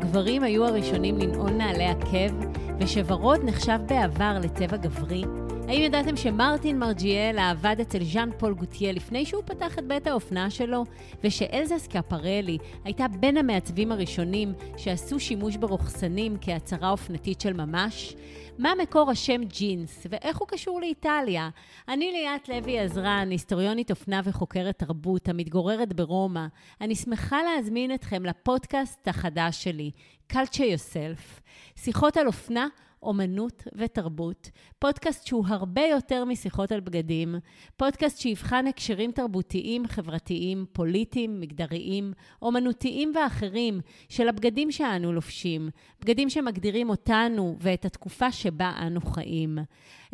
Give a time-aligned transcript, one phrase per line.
[0.00, 2.34] שגברים היו הראשונים לנעול נעלי עקב,
[2.78, 5.24] ושורוד נחשב בעבר לצבע גברי?
[5.70, 10.50] האם ידעתם שמרטין מרג'יאל עבד אצל ז'אן פול גוטייה לפני שהוא פתח את בית האופנה
[10.50, 10.84] שלו,
[11.24, 18.14] ושאלזה סקפרלי הייתה בין המעצבים הראשונים שעשו שימוש ברוכסנים כהצהרה אופנתית של ממש?
[18.58, 21.48] מה מקור השם ג'ינס, ואיך הוא קשור לאיטליה?
[21.88, 26.46] אני ליאת לוי עזרן, היסטוריונית אופנה וחוקרת תרבות, המתגוררת ברומא.
[26.80, 29.90] אני שמחה להזמין אתכם לפודקאסט החדש שלי,
[30.32, 31.40] Culture Yourself.
[31.76, 32.68] שיחות על אופנה
[33.02, 37.34] אומנות ותרבות, פודקאסט שהוא הרבה יותר משיחות על בגדים,
[37.76, 46.90] פודקאסט שיבחן הקשרים תרבותיים, חברתיים, פוליטיים, מגדריים, אומנותיים ואחרים של הבגדים שאנו לובשים, בגדים שמגדירים
[46.90, 49.58] אותנו ואת התקופה שבה אנו חיים.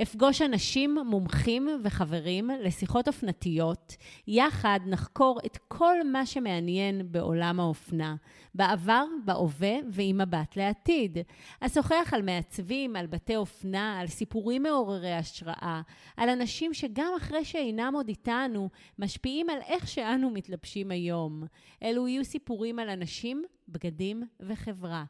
[0.03, 3.97] אפגוש אנשים, מומחים וחברים לשיחות אופנתיות.
[4.29, 8.15] יחד נחקור את כל מה שמעניין בעולם האופנה,
[8.55, 11.19] בעבר, בהווה ועם מבט לעתיד.
[11.61, 15.81] אשוחח על מעצבים, על בתי אופנה, על סיפורים מעוררי השראה,
[16.17, 21.45] על אנשים שגם אחרי שאינם עוד איתנו, משפיעים על איך שאנו מתלבשים היום.
[21.83, 25.05] אלו יהיו סיפורים על אנשים, בגדים וחברה.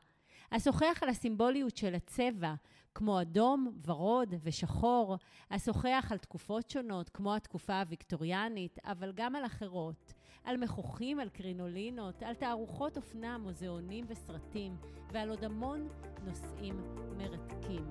[0.50, 2.55] אשוחח על הסימבוליות של הצבע,
[2.94, 5.17] כמו אדום, ורוד ושחור,
[5.48, 10.12] אשוחח על תקופות שונות, כמו התקופה הוויקטוריאנית, אבל גם על אחרות,
[10.47, 14.77] על מכוחים, על קרינולינות, על תערוכות אופנה, מוזיאונים וסרטים,
[15.12, 15.88] ועל עוד המון
[16.25, 16.83] נושאים
[17.16, 17.86] מרתקים.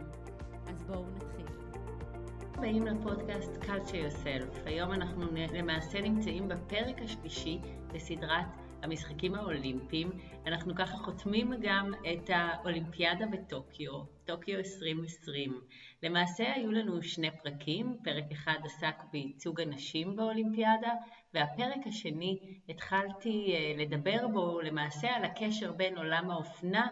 [0.67, 1.45] אז בואו נתחיל.
[2.59, 4.59] באים לפודקאסט Culture Yourself.
[4.65, 7.59] היום אנחנו למעשה נמצאים בפרק השלישי
[7.93, 8.45] בסדרת
[8.85, 10.09] המשחקים האולימפיים.
[10.45, 15.61] אנחנו ככה חותמים גם את האולימפיאדה בטוקיו, טוקיו 2020.
[16.03, 20.93] למעשה היו לנו שני פרקים, פרק אחד עסק בייצוג הנשים באולימפיאדה,
[21.35, 22.37] והפרק השני
[22.69, 26.87] התחלתי אה, לדבר בו למעשה על הקשר בין עולם האופנה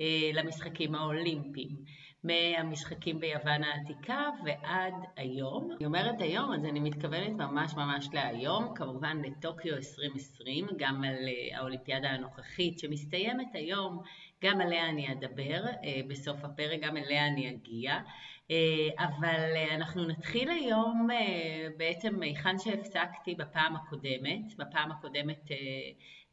[0.00, 1.76] אה, למשחקים האולימפיים.
[2.24, 5.70] מהמשחקים ביוון העתיקה ועד היום.
[5.76, 11.58] אני אומרת היום, אז אני מתכוונת ממש ממש להיום, כמובן לטוקיו 2020, גם על אה,
[11.58, 14.02] האולימפיאדה הנוכחית שמסתיימת היום,
[14.44, 15.64] גם עליה אני אדבר
[16.08, 17.98] בסוף הפרק, גם אליה אני אגיע.
[18.50, 21.08] אה, אבל אנחנו נתחיל היום
[21.76, 24.54] בעצם היכן שהפסקתי בפעם הקודמת.
[24.58, 25.50] בפעם הקודמת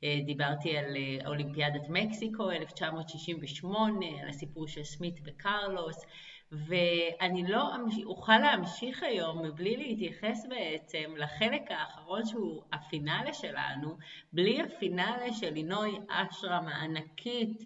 [0.03, 6.06] אה, דיברתי על אה, אולימפיאדת מקסיקו 1968, על הסיפור של סמית וקרלוס,
[6.52, 7.72] ואני לא
[8.06, 13.97] אוכל להמשיך היום מבלי להתייחס בעצם לחלק האחרון שהוא הפינאלה שלנו,
[14.34, 17.63] בלי הפינאלה של לינוי אשרם הענקית,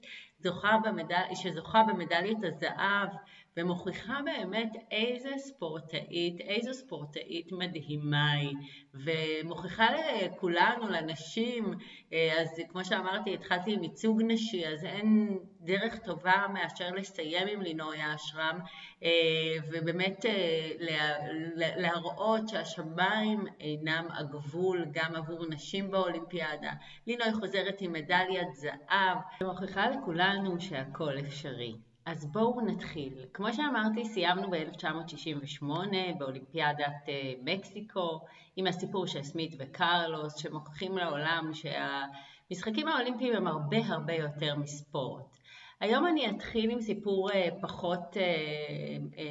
[0.84, 1.22] במדל...
[1.36, 3.10] שזוכה במדליית הזהב
[3.58, 8.54] ומוכיחה באמת איזה ספורטאית, איזו ספורטאית מדהימה היא,
[8.94, 9.86] ומוכיחה
[10.26, 11.74] לכולנו, לנשים,
[12.14, 17.62] אה, אז כמו שאמרתי, התחלתי עם ייצוג נשי, אז אין דרך טובה מאשר לסיים עם
[17.62, 18.60] לינוי האשרם,
[19.04, 19.10] אה,
[19.72, 20.70] ובאמת אה,
[21.56, 26.72] להראות שהשמיים אינם הגבול גם עבור נשים באולימפיאדה.
[27.08, 31.87] לינוי חוזרת עם מדליית זהב, ומוכיחה לכולנו שהכל אפשרי.
[32.08, 33.14] אז בואו נתחיל.
[33.34, 35.66] כמו שאמרתי, סיימנו ב-1968
[36.18, 38.20] באולימפיאדת אה, מקסיקו
[38.56, 45.38] עם הסיפור של סמית וקרלוס, שמוכיחים לעולם שהמשחקים האולימפיים הם הרבה הרבה יותר מספורט.
[45.80, 49.24] היום אני אתחיל עם סיפור אה, פחות אה,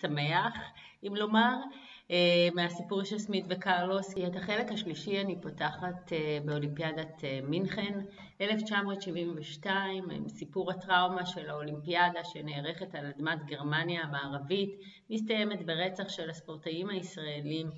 [0.00, 0.54] שמח,
[1.06, 1.56] אם לומר,
[2.54, 4.14] מהסיפור של סמית וקרלוס.
[4.26, 8.00] את החלק השלישי אני פותחת אה, באולימפיאדת אה, מינכן
[8.40, 17.70] 1972, סיפור הטראומה של האולימפיאדה שנערכת על אדמת גרמניה המערבית, מסתיימת ברצח של הספורטאים הישראלים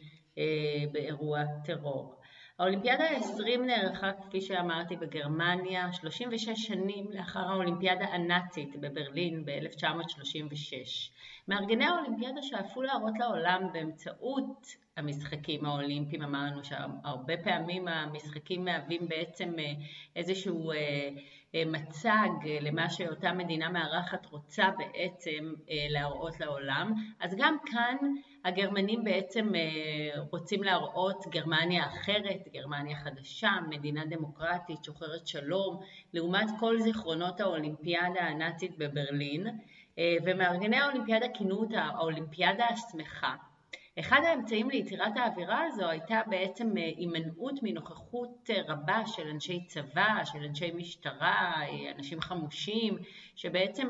[0.93, 2.19] באירוע טרור.
[2.61, 11.11] האולימפיאדה ה-20 נערכה, כפי שאמרתי, בגרמניה 36 שנים לאחר האולימפיאדה הנאצית בברלין ב-1936.
[11.49, 14.67] מארגני האולימפיאדה שאפו להראות לעולם באמצעות
[14.97, 19.73] המשחקים האולימפיים, אמרנו שהרבה פעמים המשחקים מהווים בעצם אה,
[20.17, 20.77] איזשהו אה,
[21.55, 22.31] אה, מצג
[22.61, 25.55] למה שאותה מדינה מארחת רוצה בעצם
[25.91, 26.93] להראות לעולם.
[27.21, 27.97] אז גם כאן
[28.44, 29.52] הגרמנים בעצם
[30.31, 35.81] רוצים להראות גרמניה אחרת, גרמניה חדשה, מדינה דמוקרטית, שוחרת שלום,
[36.12, 39.46] לעומת כל זיכרונות האולימפיאדה הנאצית בברלין.
[40.25, 43.34] ומארגני האולימפיאדה כינו אותה האולימפיאדה השמחה.
[43.98, 50.70] אחד האמצעים ליצירת האווירה הזו הייתה בעצם הימנעות מנוכחות רבה של אנשי צבא, של אנשי
[50.75, 51.54] משטרה,
[51.96, 52.98] אנשים חמושים,
[53.40, 53.88] שבעצם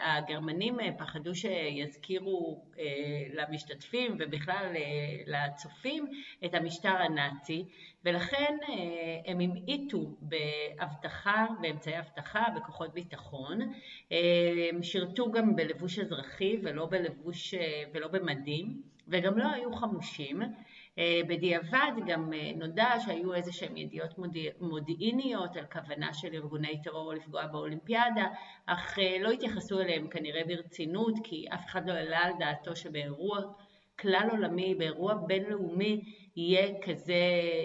[0.00, 2.64] הגרמנים פחדו שיזכירו
[3.34, 4.66] למשתתפים ובכלל
[5.26, 6.06] לצופים
[6.44, 7.64] את המשטר הנאצי,
[8.04, 8.56] ולכן
[9.26, 13.60] הם המעיטו באבטחה, באמצעי אבטחה, בכוחות ביטחון,
[14.70, 17.54] הם שירתו גם בלבוש אזרחי ולא בלבוש
[17.94, 18.82] ולא במדים.
[19.08, 20.42] וגם לא היו חמושים.
[20.98, 24.14] אה, בדיעבד גם אה, נודע שהיו איזה שהן ידיעות
[24.60, 28.26] מודיעיניות על כוונה של ארגוני טרור לפגוע באולימפיאדה,
[28.66, 33.40] אך אה, לא התייחסו אליהם כנראה ברצינות, כי אף אחד לא העלה על דעתו שבאירוע
[33.98, 36.00] כלל עולמי, באירוע בינלאומי,
[36.36, 37.14] יהיה כזה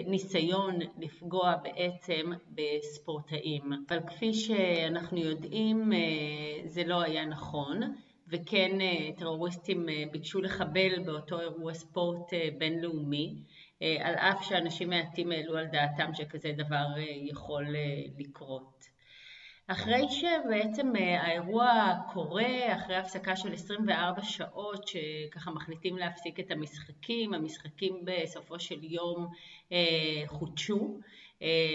[0.06, 3.72] ניסיון לפגוע בעצם בספורטאים.
[3.88, 5.92] אבל כפי שאנחנו יודעים,
[6.64, 7.80] זה לא היה נכון.
[8.30, 13.34] וכן אה, טרוריסטים אה, ביקשו לחבל באותו אירוע ספורט אה, בינלאומי,
[14.00, 16.86] על אף שאנשים מעטים העלו על דעתם שכזה דבר
[17.30, 17.66] יכול
[18.18, 18.84] לקרות.
[19.66, 28.04] אחרי שבעצם האירוע קורה, אחרי הפסקה של 24 שעות שככה מחליטים להפסיק את המשחקים, המשחקים
[28.04, 29.28] בסופו של יום
[30.26, 30.98] חודשו,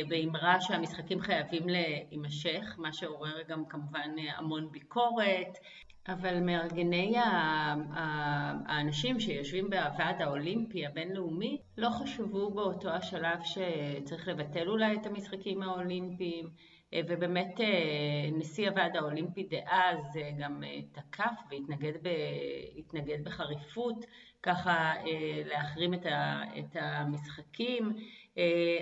[0.07, 5.57] באמרה שהמשחקים חייבים להימשך, מה שעורר גם כמובן המון ביקורת.
[6.07, 7.13] אבל מארגני
[8.67, 16.49] האנשים שיושבים בוועד האולימפי הבינלאומי לא חשבו באותו השלב שצריך לבטל אולי את המשחקים האולימפיים
[17.07, 24.05] ובאמת אה, נשיא הוועד האולימפי דאז אה, גם אה, תקף והתנגד בחריפות
[24.43, 24.93] ככה
[25.45, 25.93] להחרים
[26.59, 27.93] את המשחקים.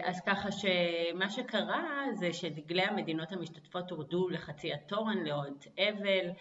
[0.03, 6.33] אז ככה שמה שקרה זה שדגלי המדינות המשתתפות הורדו לחצי התורן לאות אבל אה,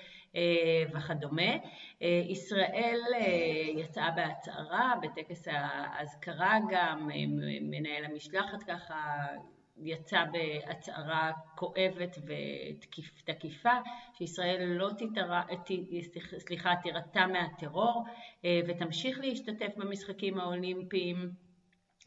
[0.95, 1.53] וכדומה.
[2.03, 7.09] אה, ישראל אה, יצאה בהצהרה, בטקס האזכרה גם,
[7.61, 9.27] מנהל המשלחת ככה
[9.83, 12.19] יצא בהצהרה כואבת
[13.25, 13.73] ותקיפה,
[14.19, 15.43] שישראל לא תתרא,
[16.39, 18.05] סליחה, תירתע מהטרור
[18.69, 21.31] ותמשיך להשתתף במשחקים האולימפיים.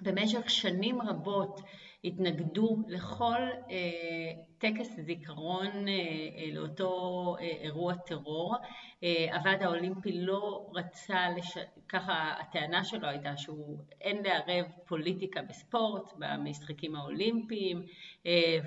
[0.01, 1.61] במשך שנים רבות
[2.03, 5.93] התנגדו לכל אה, טקס זיכרון אה,
[6.37, 8.55] אה, לאותו אה, אירוע טרור.
[9.03, 11.57] אה, הוועד האולימפי לא רצה, לש...
[11.89, 17.85] ככה הטענה שלו הייתה שהוא אין לערב פוליטיקה בספורט, במשחקים האולימפיים,
[18.25, 18.57] אה,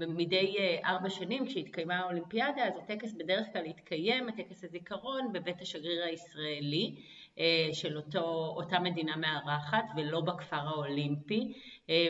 [0.00, 6.04] ומדי אה, ארבע שנים כשהתקיימה האולימפיאדה אז הטקס בדרך כלל התקיים, הטקס הזיכרון, בבית השגריר
[6.04, 6.94] הישראלי.
[7.38, 11.52] אה, של אותו, אותה מדינה מארחת ולא בכפר האולימפי,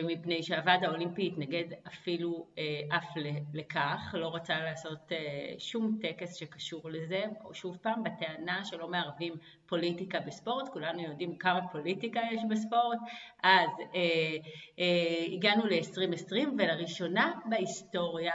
[0.03, 3.05] מפני שהוועד האולימפי התנגד אפילו אה, אף
[3.53, 5.11] לכך, לא רצה לעשות
[5.57, 7.23] שום טקס שקשור לזה,
[7.53, 9.33] שוב פעם בטענה שלא מערבים
[9.65, 12.97] פוליטיקה בספורט, כולנו יודעים כמה פוליטיקה יש בספורט,
[13.43, 14.37] אז אה,
[14.79, 18.33] אה, הגענו ל-2020 ולראשונה בהיסטוריה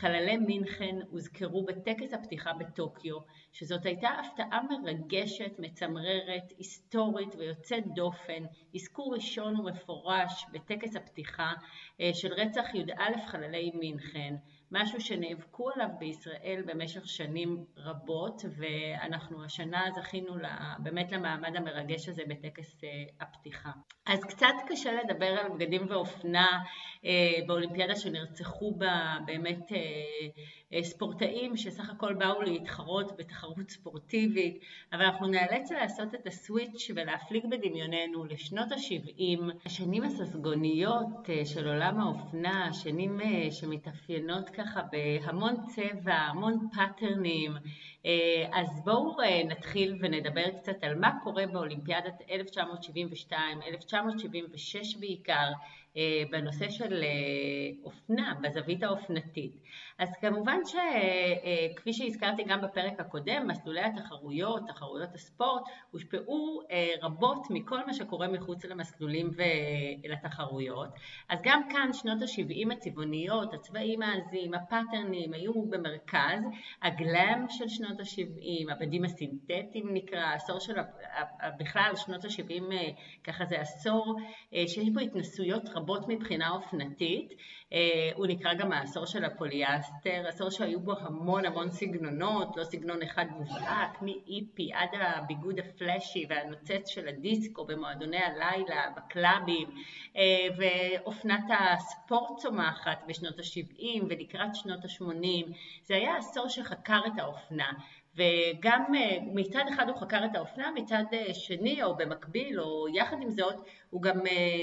[0.00, 3.16] חללי מינכן הוזכרו בטקס הפתיחה בטוקיו,
[3.52, 8.44] שזאת הייתה הפתעה מרגשת, מצמררת, היסטורית ויוצאת דופן,
[8.74, 11.52] אזכור ראשון ומפורש בטקס הפתיחה
[12.00, 14.34] אה, של רצח י"א חללי מינכן.
[14.70, 20.34] משהו שנאבקו עליו בישראל במשך שנים רבות ואנחנו השנה זכינו
[20.78, 22.88] באמת למעמד המרגש הזה בטקס אה,
[23.20, 23.70] הפתיחה.
[24.06, 26.62] אז קצת קשה לדבר על בגדים ואופנה
[27.04, 27.10] אה,
[27.46, 29.78] באולימפיאדה שנרצחו בה באמת אה,
[30.82, 34.60] ספורטאים שסך הכל באו להתחרות בתחרות ספורטיבית,
[34.92, 42.00] אבל אנחנו נאלץ לעשות את ה switch ולהפליג בדמיוננו לשנות ה-70, השנים הססגוניות של עולם
[42.00, 43.20] האופנה, שנים
[43.50, 47.52] שמתאפיינות ככה בהמון צבע, המון פאטרנים.
[48.06, 55.52] אה, אז בואו אה, נתחיל ונדבר קצת על מה קורה באולימפיאדת 1972, 1976 בעיקר, אה,
[56.30, 57.04] בנושא של
[57.84, 59.52] אופנה, בזווית האופנתית.
[59.98, 66.60] אז כמובן שכפי שהזכרתי גם בפרק הקודם, מסלולי התחרויות, תחרויות הספורט, הושפעו
[67.02, 69.30] רבות מכל מה שקורה מחוץ למסלולים
[70.04, 70.88] ולתחרויות.
[71.28, 76.42] אז גם כאן שנות ה-70 הצבעוניות, הצבעים העזים, הפאטרנים, היו במרכז,
[76.82, 80.74] הגלאם של שנות ה-70, הבדים הסינתטיים נקרא, העשור של,
[81.58, 82.72] בכלל שנות ה-70
[83.24, 84.16] ככה זה עשור
[84.66, 87.32] שיש בו התנסויות רבות מבחינה אופנתית,
[88.14, 93.24] הוא נקרא גם העשור של הפוליאסטר, עשור שהיו בו המון המון סגנונות, לא סגנון אחד
[93.30, 99.68] מובהק, מהיפי עד הביגוד ה flashy והנוצץ של הדיסקו במועדוני הלילה, בקלאבים,
[100.56, 105.52] ואופנת הספורט צומחת בשנות ה-70 ולקראת שנות ה-80,
[105.82, 107.72] זה היה עשור שחקר את האופנה.
[108.16, 108.84] וגם
[109.34, 113.54] מצד אחד הוא חקר את האופנה, מצד שני או במקביל או יחד עם זאת
[113.90, 114.20] הוא גם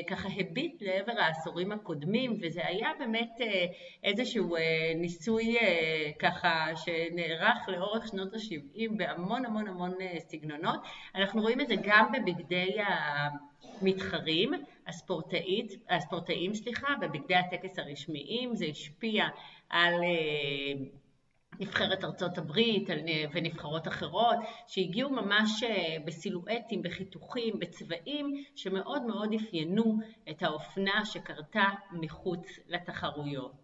[0.07, 3.37] ככה הביט לעבר העשורים הקודמים וזה היה באמת
[4.03, 4.55] איזשהו
[4.95, 5.57] ניסוי
[6.19, 10.79] ככה שנערך לאורך שנות ה-70 בהמון המון המון סגנונות.
[11.15, 12.77] אנחנו רואים את זה גם בבגדי
[13.81, 14.53] המתחרים,
[14.87, 19.25] הספורטאית, הספורטאים, סליחה, בבגדי הטקס הרשמיים, זה השפיע
[19.69, 19.93] על
[21.59, 22.89] נבחרת ארצות הברית
[23.33, 24.35] ונבחרות אחרות,
[24.67, 25.63] שהגיעו ממש
[26.05, 29.97] בסילואטים, בחיתוכים, בצבעים, שמאוד מאוד אפיינו
[30.29, 33.62] את האופנה שקרתה מחוץ לתחרויות.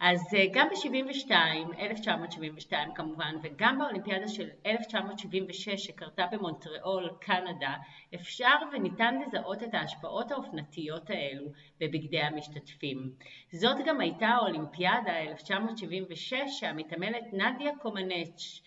[0.00, 1.30] אז אה, גם ב-72,
[1.78, 7.74] 1972 כמובן, וגם באולימפיאדה של 1976 שקרתה במונטריאול, קנדה,
[8.14, 11.46] אפשר וניתן לזהות את ההשפעות האופנתיות האלו
[11.80, 13.12] בבגדי המשתתפים.
[13.52, 18.60] זאת גם הייתה האולימפיאדה 1976 שהמתעמלת נדיה קומנץ'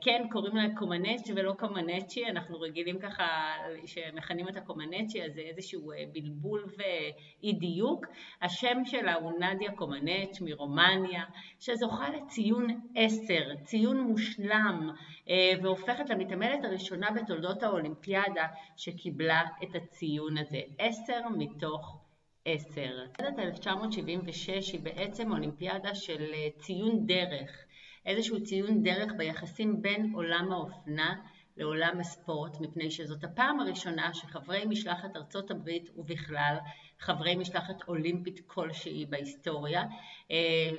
[0.00, 3.54] כן קוראים לה קומנצ'י ולא קומנצ'י, אנחנו רגילים ככה
[3.86, 8.06] שמכנים אותה קומנצ'י, אז זה איזשהו אה, בלבול ואי דיוק.
[8.42, 11.24] השם שלה הוא נדיה קומנץ' מרומניה,
[11.60, 14.90] שזוכה לציון עשר, ציון מושלם,
[15.28, 22.04] אה, והופכת למתעמלת הראשונה בתולדות האולימפיאדה שקיבלה את הציון הזה, עשר מתוך
[22.44, 23.04] עשר.
[23.20, 27.64] אולימפיאדת 1976 היא בעצם אולימפיאדה של אה, ציון דרך.
[28.06, 31.14] איזשהו ציון דרך ביחסים בין עולם האופנה
[31.56, 36.56] לעולם הספורט, מפני שזאת הפעם הראשונה שחברי משלחת ארצות הברית ובכלל
[36.98, 39.84] חברי משלחת אולימפית כלשהי בהיסטוריה,
[40.30, 40.70] אה,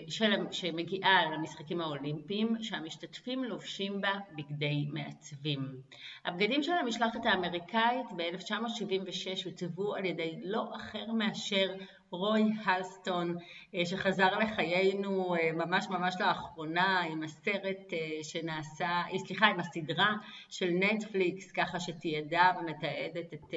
[0.51, 5.81] שמגיעה למשחקים האולימפיים, שהמשתתפים לובשים בה בגדי מעצבים.
[6.25, 11.75] הבגדים של המשלחת האמריקאית ב-1976 הוצבו על ידי לא אחר מאשר
[12.11, 13.35] רוי הלסטון
[13.75, 20.13] אה, שחזר לחיינו אה, ממש ממש לאחרונה עם הסרט אה, שנעשה, סליחה, עם הסדרה
[20.49, 23.53] של נטפליקס ככה שתיעדה ומתעדת את,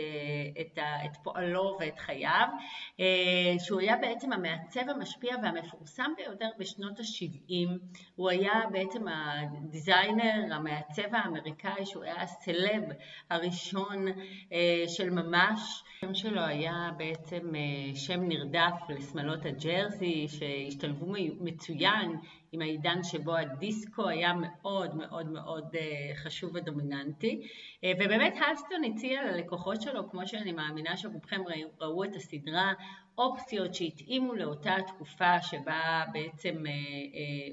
[0.61, 2.49] את, את פועלו ואת חייו,
[3.59, 7.79] שהוא היה בעצם המעצב המשפיע והמפורסם ביותר בשנות ה-70,
[8.17, 12.83] הוא היה בעצם הדיזיינר, המעצב האמריקאי, שהוא היה הסלב
[13.31, 14.07] הראשון
[14.87, 17.53] של ממש, השם שלו היה בעצם
[17.95, 22.17] שם נרדף נרדף לשמלות הג'רזי שהשתלבו מצוין
[22.53, 27.49] עם העידן שבו הדיסקו היה מאוד מאוד מאוד אה, חשוב ודומיננטי
[27.85, 31.41] אה, ובאמת הלסטון הציע ללקוחות שלו, כמו שאני מאמינה שרובכם
[31.81, 32.73] ראו את הסדרה,
[33.19, 36.73] אופציות שהתאימו לאותה התקופה שבה בעצם אה,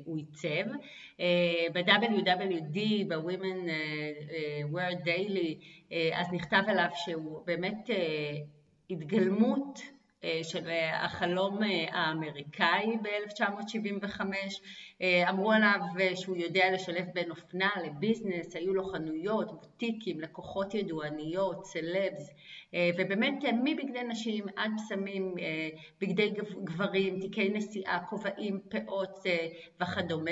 [0.06, 0.70] הוא עיצב.
[1.74, 2.77] ב-WWD,
[3.08, 3.70] ב-Women
[4.74, 5.56] Wear Daily,
[6.13, 7.89] אז נכתב עליו שהוא באמת
[8.89, 9.80] התגלמות
[10.43, 14.22] של אה, החלום אה, האמריקאי ב-1975.
[15.29, 15.79] אמרו עליו
[16.15, 22.34] שהוא יודע לשלב בין אופנה לביזנס, היו לו חנויות, בוטיקים, לקוחות ידועניות, סלבס,
[22.98, 25.36] ובאמת מבגדי נשים עד פסמים,
[26.01, 29.19] בגדי גברים, תיקי נסיעה, כובעים, פאות
[29.81, 30.31] וכדומה,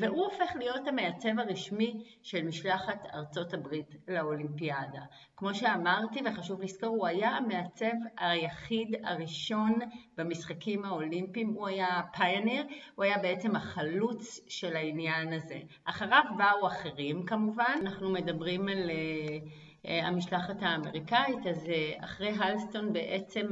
[0.00, 5.02] והוא הופך להיות המעצב הרשמי של משלחת ארצות הברית לאולימפיאדה.
[5.36, 9.78] כמו שאמרתי וחשוב לזכור, הוא היה המעצב היחיד הראשון
[10.16, 15.60] במשחקים האולימפיים, הוא היה פיוניר, הוא היה בעצם החלוץ של העניין הזה.
[15.84, 23.46] אחריו באו אחרים כמובן, אנחנו מדברים על uh, המשלחת האמריקאית, אז uh, אחרי הלסטון בעצם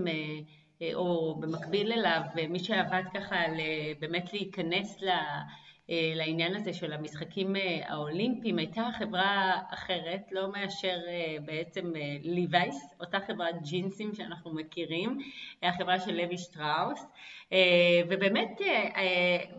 [0.94, 3.54] או במקביל אליו, מי שעבד ככה על
[4.00, 5.08] באמת להיכנס ל...
[5.90, 12.94] אה, לעניין הזה של המשחקים אה, האולימפיים הייתה חברה אחרת, לא מאשר אה, בעצם ליווייס,
[13.00, 15.18] אותה חברת ג'ינסים שאנחנו מכירים,
[15.62, 17.06] החברה של לוי שטראוס,
[18.08, 18.60] ובאמת,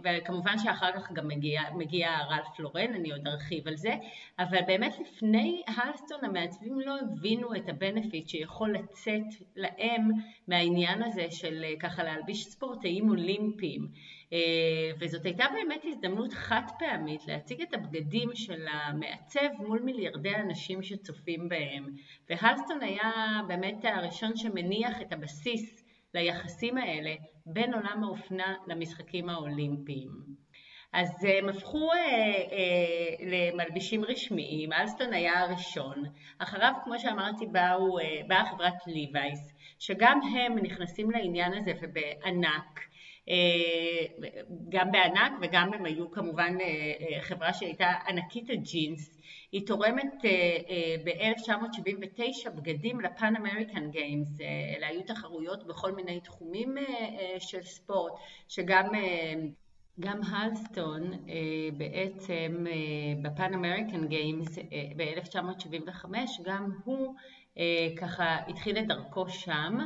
[0.04, 3.96] וכמובן שאחר כך גם מגיע, מגיע רלף לורן, אני עוד ארחיב על זה,
[4.40, 10.10] אבל באמת לפני הלסטון המעצבים לא הבינו את הבנפיט שיכול לצאת להם
[10.48, 13.88] מהעניין הזה של ככה להלביש ספורטאים אולימפיים.
[14.34, 20.84] אה, וזאת הייתה באמת הזדמנות חד פעמית להציג את הבגדים של המעצב מול מיליארדי אנשים
[20.84, 21.96] שצופים בהם.
[22.30, 27.16] והלסטון היה באמת הראשון שמניח את הבסיס ליחסים האלה
[27.46, 30.38] בין עולם האופנה למשחקים האולימפיים.
[30.94, 36.04] אז הם הפכו אה, אה, למלבישים רשמיים, אלסטון היה הראשון,
[36.38, 42.80] אחריו כמו שאמרתי באו, אה, באה חברת ליווייס, שגם הם נכנסים לעניין הזה ובענק,
[44.70, 49.18] גם בענק וגם הם היו כמובן אה, אה, חברה שהייתה ענקית הג'ינס.
[49.52, 50.26] היא תורמת
[51.06, 54.42] ב-1979 בגדים ל Pan American Games,
[54.78, 56.76] אלה היו תחרויות בכל מיני תחומים
[57.40, 58.14] של ספורט,
[58.48, 58.86] שגם
[60.00, 61.12] גם הלסטון
[61.78, 62.66] בעצם
[63.22, 64.58] ב Pan American Games
[64.96, 66.06] ב-1975,
[66.44, 67.16] גם הוא
[67.98, 69.78] ככה התחיל את דרכו שם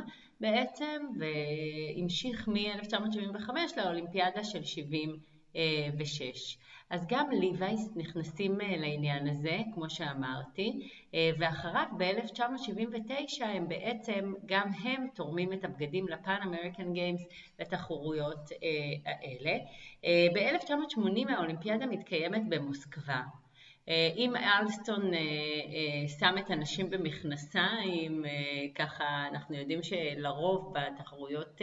[0.42, 6.58] בעצם, והמשיך מ-1975 לאולימפיאדה של 76.
[6.90, 14.68] אז גם ליווייס נכנסים אה, לעניין הזה, כמו שאמרתי, אה, ואחריו ב-1979 הם בעצם, גם
[14.84, 17.22] הם תורמים את הבגדים ל Pan American Games
[17.60, 19.58] לתחרויות אה, האלה.
[20.34, 23.22] ב-1980 האולימפיאדה מתקיימת במוסקבה.
[24.16, 25.10] אם אלסטון
[26.18, 28.24] שם את הנשים במכנסיים,
[28.74, 31.60] ככה אנחנו יודעים שלרוב בתחרויות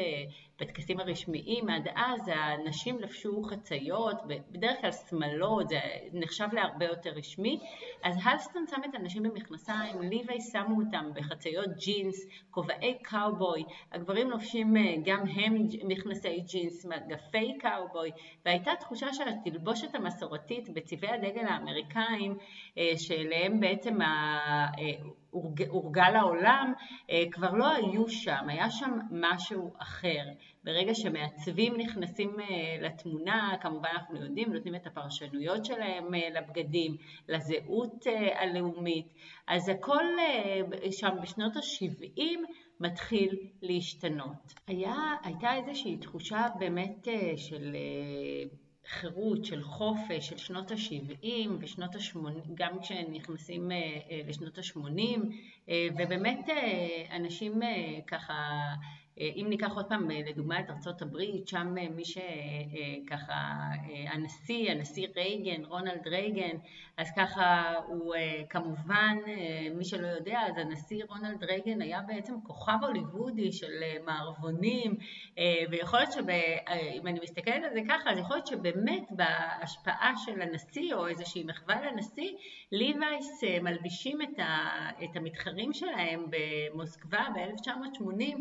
[0.62, 4.16] בטקסים הרשמיים עד אז הנשים לבשו חציות,
[4.52, 5.80] בדרך כלל שמלות, זה
[6.14, 7.60] נחשב להרבה יותר רשמי,
[8.04, 14.78] אז הלסטון שם את הנשים במכנסיים, ליווי שמו אותם בחציות ג'ינס, כובעי קאובוי, הגברים לובשים
[14.78, 18.12] אה, גם הם מכנסי ג'ינס, מגפי קאובוי,
[18.46, 22.38] והייתה תחושה של התלבושת המסורתית בצבעי הדגל האמריקאים,
[22.78, 23.98] אה, שאליהם בעצם
[25.70, 26.74] הורגל העולם,
[27.10, 30.24] אה, כבר לא היו שם, היה שם משהו אחר.
[30.64, 36.98] ברגע שמעצבים נכנסים אה, לתמונה, כמובן אנחנו יודעים, נותנים את הפרשנויות שלהם אה, לבגדים,
[37.28, 39.14] לזהות הלאומית,
[39.48, 40.04] אז הכל
[40.92, 42.22] שם בשנות ה-70
[42.80, 44.54] מתחיל להשתנות.
[44.68, 47.76] היה, הייתה איזושהי תחושה באמת של
[48.90, 55.20] חירות, של חופש, של שנות ה-70 ושנות ה-80, גם כשנכנסים אה, אה, לשנות ה-80,
[55.70, 56.50] אה, ובאמת
[57.12, 57.60] אנשים
[58.08, 58.74] ככה אה,
[59.20, 63.34] אם ניקח עוד פעם אה, לדוגמה את ארצות הברית, שם אה, מי שככה,
[64.08, 66.58] הנשיא, הנשיא רייגן, רונלד רייגן,
[66.98, 68.16] אז ככה הוא
[68.50, 69.18] כמובן,
[69.76, 73.72] מי שלא יודע, אז הנשיא רונלד רייגן היה בעצם כוכב הוליוודי של
[74.06, 74.96] מערבונים,
[75.70, 80.94] ויכול להיות שאם אני מסתכלת על זה ככה, אז יכול להיות שבאמת בהשפעה של הנשיא
[80.94, 82.32] או איזושהי מחווה לנשיא,
[82.72, 84.22] ליווייס מלבישים
[85.04, 88.36] את המתחרים שלהם במוסקבה ב-1980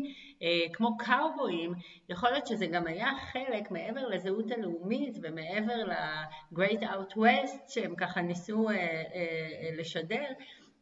[0.73, 1.73] כמו קאובויים,
[2.09, 8.21] יכול להיות שזה גם היה חלק מעבר לזהות הלאומית ומעבר ל-Great Out West שהם ככה
[8.21, 10.25] ניסו אה, אה, לשדר,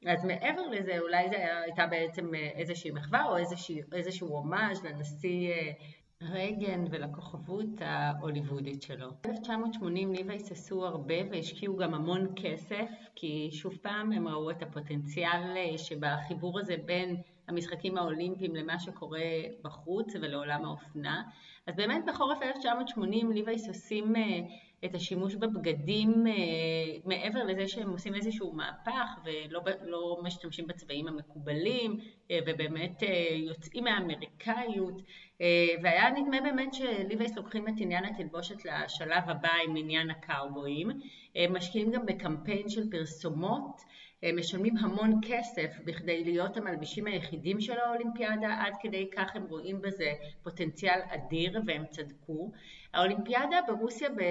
[0.06, 5.71] אז מעבר לזה אולי זו הייתה בעצם איזושהי מחווה או איזשהו, איזשהו הומאז' לנשיא אה,
[6.21, 9.10] רייגן ולכוכבות ההוליוודית שלו.
[9.10, 15.78] ב-1980 ליווייס עשו הרבה והשקיעו גם המון כסף, כי שוב פעם הם ראו את הפוטנציאל
[15.78, 17.15] שבחיבור הזה בין
[17.47, 19.19] המשחקים האולימפיים למה שקורה
[19.62, 21.23] בחוץ ולעולם האופנה.
[21.67, 24.39] אז באמת בחורף 1980 ליווייס עושים אה,
[24.86, 26.33] את השימוש בבגדים אה,
[27.05, 31.99] מעבר לזה שהם עושים איזשהו מהפך ולא לא משתמשים בצבעים המקובלים
[32.31, 33.03] אה, ובאמת
[33.36, 35.01] יוצאים מהאמריקאיות
[35.83, 40.89] והיה נדמה באמת שליווייס לוקחים את עניין התלבושת לשלב הבא עם עניין הקאובויים
[41.49, 43.81] משקיעים גם בקמפיין של פרסומות
[44.34, 50.13] משלמים המון כסף בכדי להיות המלבישים היחידים של האולימפיאדה, עד כדי כך הם רואים בזה
[50.43, 52.51] פוטנציאל אדיר והם צדקו.
[52.93, 54.21] האולימפיאדה ברוסיה ב...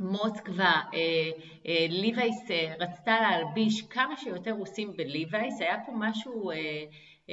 [0.00, 1.30] מוסקבה, אה,
[1.66, 6.50] אה, ליווייס אה, רצתה להלביש כמה שיותר רוסים בליווייס, היה פה משהו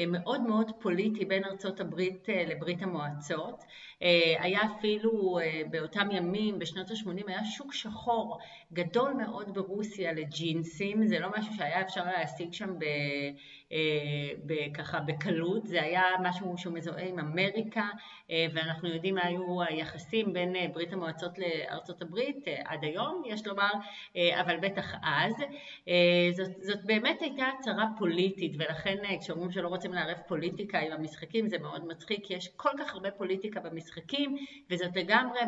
[0.07, 3.63] מאוד מאוד פוליטי בין ארצות הברית לברית המועצות.
[4.39, 5.37] היה אפילו
[5.69, 8.37] באותם ימים, בשנות ה-80, היה שוק שחור
[8.73, 12.85] גדול מאוד ברוסיה לג'ינסים, זה לא משהו שהיה אפשר להשיג שם ב...
[14.73, 17.89] ככה בקלות, זה היה משהו שהוא מזוהה עם אמריקה
[18.29, 23.71] ואנחנו יודעים מה היו היחסים בין ברית המועצות לארצות הברית עד היום, יש לומר,
[24.15, 25.33] אבל בטח אז.
[26.31, 31.57] זאת, זאת באמת הייתה הצהרה פוליטית ולכן כשאומרים שלא רוצים לערב פוליטיקה עם המשחקים זה
[31.57, 34.37] מאוד מצחיק כי יש כל כך הרבה פוליטיקה במשחקים
[34.69, 35.39] וזאת לגמרי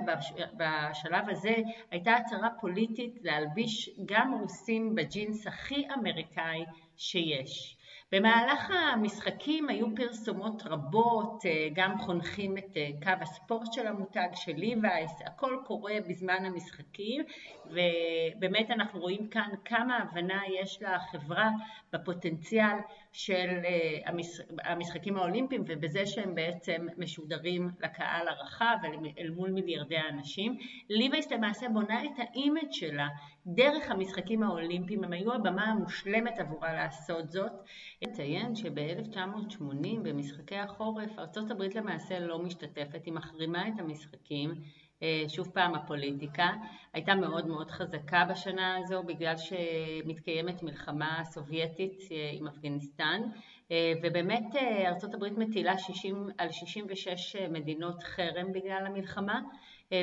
[0.57, 1.55] בשלב הזה
[1.91, 6.65] הייתה הצהרה פוליטית להלביש גם רוסים בג'ינס הכי אמריקאי
[6.97, 7.72] שיש.
[8.13, 14.51] במהלך המשחקים היו פרסומות רבות, אה, גם חונכים את אה, קו הספורט של המותג של
[14.55, 17.23] ליווייס, הכל קורה בזמן המשחקים
[17.65, 21.49] ובאמת אנחנו רואים כאן כמה הבנה יש לחברה
[21.93, 22.77] בפוטנציאל
[23.13, 24.11] של אה,
[24.63, 28.75] המשחקים האולימפיים ובזה שהם בעצם משודרים לקהל הרחב
[29.17, 30.57] אל מול מיליארדי האנשים.
[30.89, 33.07] ליווייס למעשה בונה את ה image שלה
[33.47, 37.51] דרך המשחקים האולימפיים, הם היו הבמה המושלמת עבורה לעשות זאת.
[38.03, 44.53] נציין שב-1980 במשחקי החורף ארצות הברית למעשה לא משתתפת, היא מחרימה את המשחקים.
[45.03, 46.49] אה, שוב פעם הפוליטיקה
[46.93, 53.21] הייתה מאוד מאוד חזקה בשנה הזו בגלל שמתקיימת מלחמה סובייטית אה, עם אפגניסטן
[53.71, 59.41] אה, ובאמת ארצות הברית מטילה 60, על 66 מדינות חרם בגלל המלחמה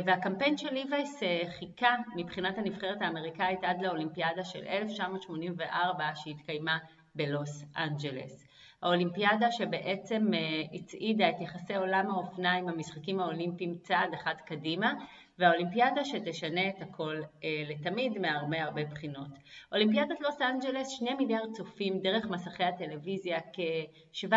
[0.07, 1.21] והקמפיין של ליווייס
[1.59, 6.79] חיכה מבחינת הנבחרת האמריקאית עד לאולימפיאדה של 1984 שהתקיימה
[7.15, 8.50] בלוס אנג'לס.
[8.83, 10.27] האולימפיאדה שבעצם
[10.73, 14.93] הצעידה את יחסי עולם האופנה עם המשחקים האולימפיים צעד אחד קדימה
[15.41, 19.29] והאולימפיאדה שתשנה את הכל אה, לתמיד מהרבה הרבה בחינות.
[19.73, 24.33] אולימפיאדת לוס אנג'לס, שני מיליארד צופים דרך מסכי הטלוויזיה, כ-7,000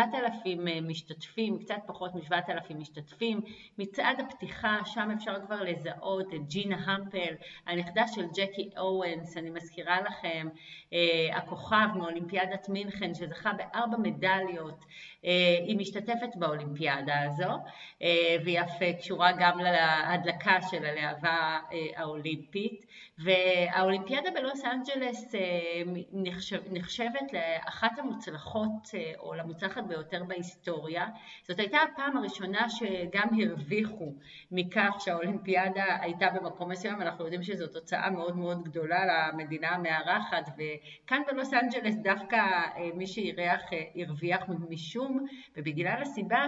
[0.46, 3.40] אה, משתתפים, קצת פחות מ-7,000 משתתפים.
[3.78, 7.34] מצעד הפתיחה, שם אפשר כבר לזהות את ג'ינה המפל,
[7.66, 10.48] הנכדה של ג'קי אורנס, אני מזכירה לכם,
[10.92, 14.84] אה, הכוכב מאולימפיאדת מינכן שזכה בארבע מדליות.
[15.24, 17.50] אה, היא משתתפת באולימפיאדה הזו,
[18.02, 22.86] אה, והיא אף קשורה גם להדלקה של הלהבה אה, האולימפית.
[23.18, 25.34] והאולימפיאדה בלוס אנג'לס
[26.12, 31.06] נחשב, נחשבת לאחת המוצלחות או למוצלחת ביותר בהיסטוריה.
[31.42, 34.12] זאת הייתה הפעם הראשונה שגם הרוויחו
[34.50, 41.22] מכך שהאולימפיאדה הייתה במקום מסוים, אנחנו יודעים שזו תוצאה מאוד מאוד גדולה למדינה המארחת, וכאן
[41.26, 42.40] בלוס אנג'לס דווקא
[42.94, 43.60] מי שאירח
[43.96, 45.26] הרוויח משום
[45.56, 46.46] ובגלל הסיבה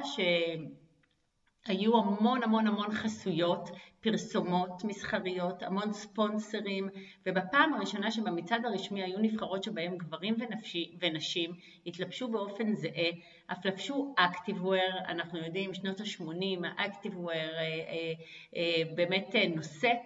[1.65, 3.71] שהיו המון המון המון חסויות
[4.07, 6.89] פרסומות מסחריות, המון ספונסרים,
[7.27, 11.53] ובפעם הראשונה שבמצעד הרשמי היו נבחרות שבהם גברים ונפשי, ונשים
[11.87, 13.11] התלבשו באופן זהה,
[13.47, 18.13] אף לבשו אקטיבוור, אנחנו יודעים, שנות ה-80, האקטיבוור אה, אה,
[18.57, 20.01] אה, באמת אה, נוסק,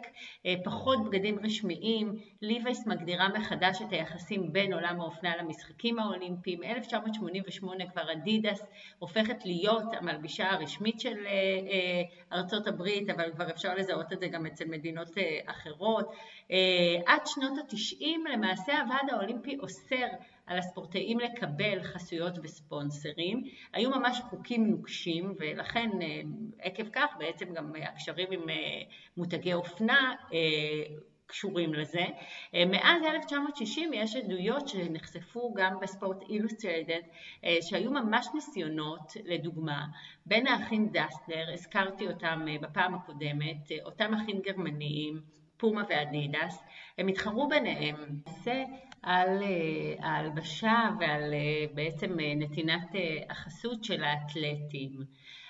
[0.47, 7.91] אה, פחות בגדים רשמיים, ליבייס מגדירה מחדש את היחסים בין עולם האופנה למשחקים האולימפיים, 1988
[7.91, 8.67] כבר אדידס
[8.99, 14.29] הופכת להיות המלבישה הרשמית של אה, ארצות הברית, אבל כבר אפשר לזה לזהות את זה
[14.29, 16.13] גם אצל מדינות אה, אחרות.
[16.51, 16.57] אה,
[17.07, 20.07] עד שנות התשעים למעשה הוועד האולימפי אוסר
[20.47, 23.45] על הספורטאים לקבל חסויות וספונסרים.
[23.73, 26.21] היו ממש חוקים נוקשים ולכן אה,
[26.59, 28.43] עקב כך בעצם גם הקשרים עם
[29.17, 30.15] מותגי אופנה
[31.31, 32.05] קשורים לזה.
[32.55, 37.01] מאז 1960 יש עדויות שנחשפו גם בספורט אילוסטריידד
[37.61, 39.87] שהיו ממש ניסיונות, לדוגמה,
[40.27, 45.21] בין האחים דסטלר, הזכרתי אותם אה, בפעם הקודמת, אה, אותם אחים גרמניים,
[45.57, 46.63] פומה ואדידס,
[46.99, 47.97] הם התחרו ביניהם
[49.03, 51.35] על אה, ההלבשה ועל
[51.75, 52.89] בעצם נתינת
[53.31, 54.91] החסות של האתלטים.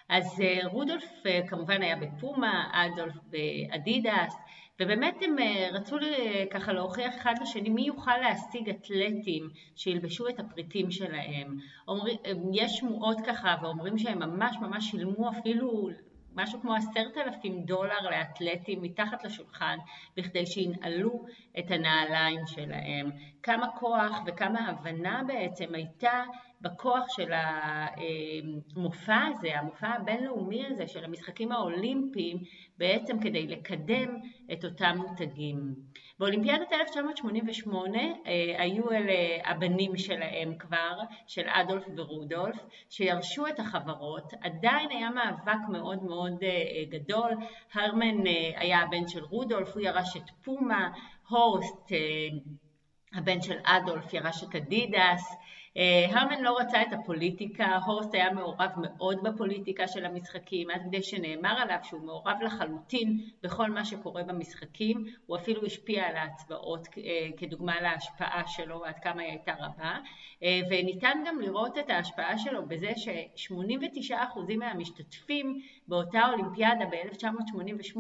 [0.09, 4.37] אז רודולף כמובן היה בפומה, אדולף באדידס,
[4.81, 5.37] ובאמת הם
[5.73, 5.97] רצו
[6.51, 11.59] ככה להוכיח אחד לשני מי יוכל להשיג אתלטים שילבשו את הפריטים שלהם.
[11.89, 12.05] אומר,
[12.53, 15.89] יש שמועות ככה ואומרים שהם ממש ממש שילמו אפילו
[16.35, 19.77] משהו כמו עשרת אלפים דולר לאתלטים מתחת לשולחן
[20.17, 21.25] בכדי שינעלו
[21.59, 23.11] את הנעליים שלהם.
[23.43, 26.25] כמה כוח וכמה הבנה בעצם הייתה
[26.61, 32.37] בכוח של המופע הזה, המופע הבינלאומי הזה של המשחקים האולימפיים
[32.81, 34.17] בעצם כדי לקדם
[34.53, 35.75] את אותם מותגים.
[36.19, 39.13] באולימפיאדת 1988 אה, היו אלה
[39.45, 42.57] הבנים שלהם כבר, של אדולף ורודולף,
[42.89, 47.33] שירשו את החברות, עדיין היה מאבק מאוד מאוד אה, גדול,
[47.75, 50.91] הרמן אה, היה הבן של רודולף, הוא ירש את פומה,
[51.29, 51.93] הורסט
[53.15, 55.40] הבן של אדולף ירש את אדידס, אה,
[55.77, 61.59] הרמן לא רצה את הפוליטיקה, הורסט היה מעורב מאוד בפוליטיקה של המשחקים, עד כדי שנאמר
[61.59, 67.81] עליו שהוא מעורב לחלוטין בכל מה שקורה במשחקים, הוא אפילו השפיע על ההצבעות אה, כדוגמה
[67.81, 69.99] להשפעה שלו ועד כמה היא הייתה רבה,
[70.43, 77.99] אה, וניתן גם לראות את ההשפעה שלו בזה ש-89% מהמשתתפים באותה אולימפיאדה ב-1988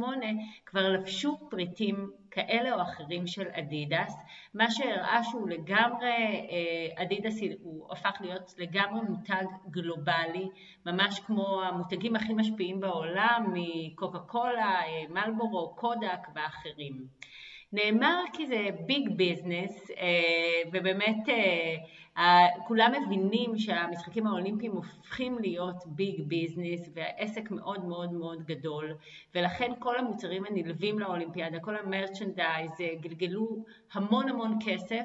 [0.66, 4.16] כבר לבשו פריטים כאלה או אחרים של אדידס,
[4.54, 10.48] מה שהראה שהוא לגמרי, אה, אדידס הוא הפך להיות לגמרי מותג גלובלי,
[10.86, 17.06] ממש כמו המותגים הכי משפיעים בעולם, מקוקה קולה, אה, מלבורו, קודק ואחרים.
[17.72, 21.28] נאמר כי זה big business, אה, ובאמת
[22.66, 28.94] כולם מבינים שהמשחקים האולימפיים הופכים להיות big business והעסק מאוד מאוד מאוד גדול
[29.35, 35.04] ולכן כל המוצרים הנלווים לאולימפיאדה, כל ה merchandise גלגלו המון המון כסף.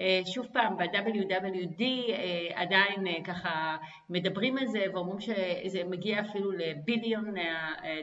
[0.00, 3.76] אה, שוב פעם, ב-WWD אה, עדיין אה, ככה
[4.10, 7.34] מדברים על זה ואומרים שזה מגיע אפילו ל billion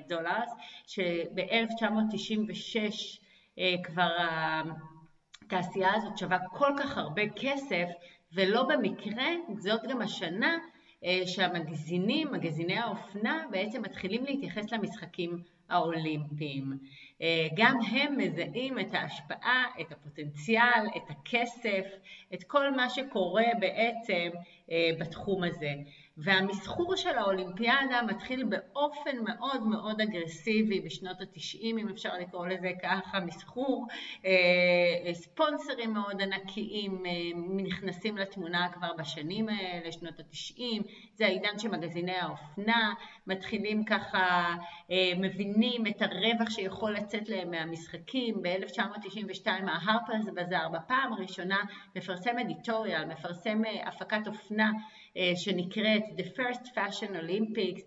[0.08, 0.44] דולר,
[0.88, 3.23] שב-1996
[3.84, 4.18] כבר
[5.46, 7.88] התעשייה הזאת שווה כל כך הרבה כסף
[8.34, 10.58] ולא במקרה, זאת גם השנה
[11.04, 16.78] אה, שהמגזינים, מגזיני האופנה, בעצם מתחילים להתייחס למשחקים האולימפיים.
[17.22, 21.86] אה, גם הם מזהים את ההשפעה, את הפוטנציאל, את הכסף,
[22.34, 24.30] את כל מה שקורה בעצם
[25.00, 25.74] בתחום הזה.
[26.18, 33.20] והמסחור של האולימפיאדה מתחיל באופן מאוד מאוד אגרסיבי בשנות התשעים, אם אפשר לקרוא לזה ככה,
[33.20, 33.88] מסחור,
[34.26, 37.12] אה, ספונסרים מאוד ענקיים אה,
[37.64, 40.82] נכנסים לתמונה כבר בשנים האלה, שנות התשעים,
[41.16, 42.94] זה העידן של מגזיני האופנה,
[43.28, 44.56] מתחילים ככה,
[44.92, 51.58] אה, מבינים את הרווח שיכול לצאת להם מהמשחקים, ב-1992 ההרפרס בזאר בפעם הראשונה
[51.96, 54.72] מפרסם editorial, מפרסם הפקת אופנה
[55.36, 57.82] שנקראת The First Fashion Olympics,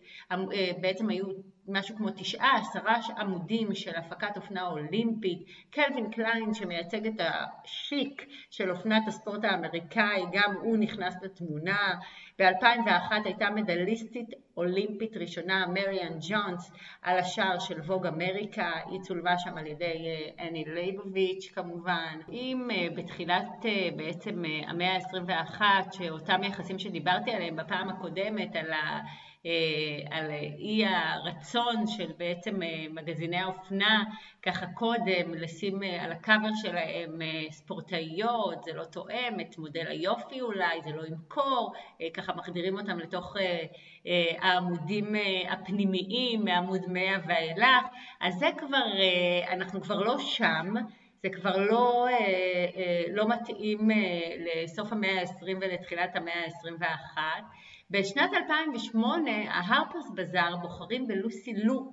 [0.81, 1.25] בעצם היו
[1.69, 5.39] משהו כמו תשעה, עשרה עמודים של הפקת אופנה אולימפית,
[5.71, 11.95] קלווין קליין שמייצג את השיק של אופנת הספורט האמריקאי, גם הוא נכנס לתמונה.
[12.39, 19.59] ב-2001 הייתה מדליסטית אולימפית ראשונה, מריון ג'ונס, על השער של ווג אמריקה, היא צולמה שם
[19.59, 22.19] על ידי אה, אני לייבוביץ' כמובן.
[22.33, 29.01] אם אה, בתחילת אה, בעצם המאה ה-21, שאותם יחסים שדיברתי עליהם בפעם הקודמת, על ה...
[29.47, 34.05] אה, על אי הרצון של בעצם אה, מגזיני האופנה
[34.43, 37.19] ככה קודם לשים אה, על הקאבר שלהם
[37.51, 41.73] ספורטאיות, זה לא תואם את מודל היופי אולי, זה לא ימכור,
[42.15, 43.37] ככה מחדירים אותם לתוך
[44.41, 45.15] העמודים
[45.49, 47.87] הפנימיים מעמוד 100 ואילך,
[48.21, 48.87] אז זה כבר,
[49.49, 50.75] אנחנו כבר לא שם.
[51.23, 52.07] זה כבר לא,
[53.13, 53.91] לא מתאים
[54.39, 57.19] לסוף המאה ה-20 ולתחילת המאה ה-21.
[57.91, 61.93] בשנת 2008 ההרפרס בזאר בוחרים בלוסי לו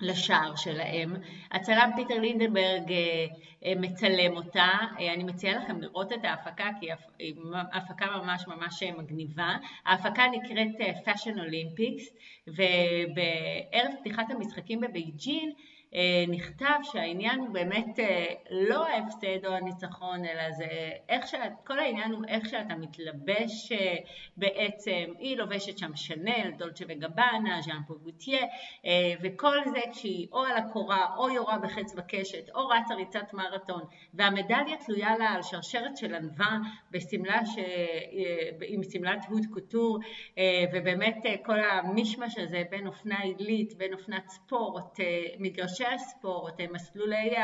[0.00, 1.16] לשער שלהם.
[1.50, 3.26] הצלם פיטר לינדנברג אה,
[3.64, 4.68] אה, מצלם אותה.
[4.98, 6.86] אה, אני מציעה לכם לראות את ההפקה כי
[7.18, 7.34] היא
[7.72, 9.56] הפקה ממש ממש מגניבה.
[9.84, 12.04] ההפקה נקראת Fashion Olympics
[12.46, 15.52] ובערב פתיחת המשחקים בבייג'ין
[16.28, 20.66] נכתב שהעניין הוא באמת אה, לא ההפסד או הניצחון, אלא זה
[21.08, 23.96] איך שאת, כל העניין הוא איך שאתה מתלבש אה,
[24.36, 28.46] בעצם, היא לובשת שם שנל, דולצ'ה וגבנה, ז'אן פול גוטייה,
[29.22, 33.82] וכל זה כשהיא או על הקורה, או יורה בחץ בקשת, או רצה ריצת מרתון,
[34.14, 36.58] והמדליה תלויה לה על שרשרת של ענווה
[36.90, 37.58] בשמלה ש...
[38.68, 39.98] עם שמלת הוד קוטור,
[40.72, 45.00] ובאמת כל המישמש הזה בין אופנה עילית, בין אופנת ספורט,
[45.38, 47.34] מגרש מגרשי הספורט, מסלולי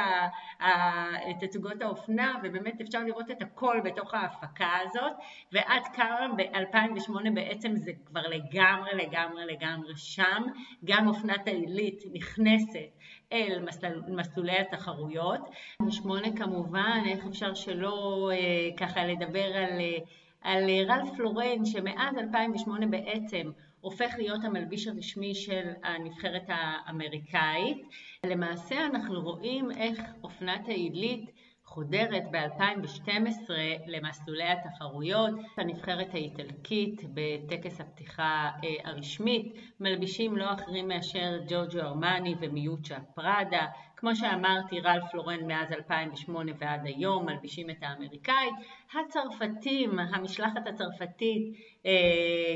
[1.40, 5.12] תצוגות האופנה, ובאמת אפשר לראות את הכל בתוך ההפקה הזאת,
[5.52, 10.42] ועד כמה ב-2008 בעצם זה כבר לגמרי לגמרי לגמרי שם,
[10.84, 13.00] גם אופנת העילית נכנסת
[13.32, 15.40] אל מסל, מסלולי התחרויות.
[15.86, 19.98] בשמונה כמובן, איך אפשר שלא אה, ככה לדבר על, אה,
[20.40, 23.50] על רלף פלורן, שמאז 2008 בעצם
[23.84, 27.78] הופך להיות המלביש הרשמי של הנבחרת האמריקאית.
[28.26, 31.30] למעשה אנחנו רואים איך אופנת העילית
[31.74, 33.50] חודרת ב-2012
[33.86, 35.30] למסלולי התחרויות.
[35.56, 43.66] הנבחרת האיטלקית בטקס הפתיחה אה, הרשמית מלבישים לא אחרים מאשר ג'ורג'ו ארמני ומיוצ'ה פראדה.
[43.96, 48.54] כמו שאמרתי, רלף לורן מאז 2008 ועד היום מלבישים את האמריקאית.
[48.94, 51.56] הצרפתים, המשלחת הצרפתית
[51.86, 51.92] אה,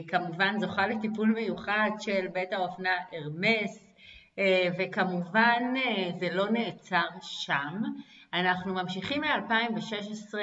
[0.09, 3.88] כמובן זוכה לטיפול מיוחד של בית האופנה הרמס,
[4.38, 7.83] אה, וכמובן אה, זה לא נעצר שם.
[8.35, 10.35] אנחנו ממשיכים מ-2016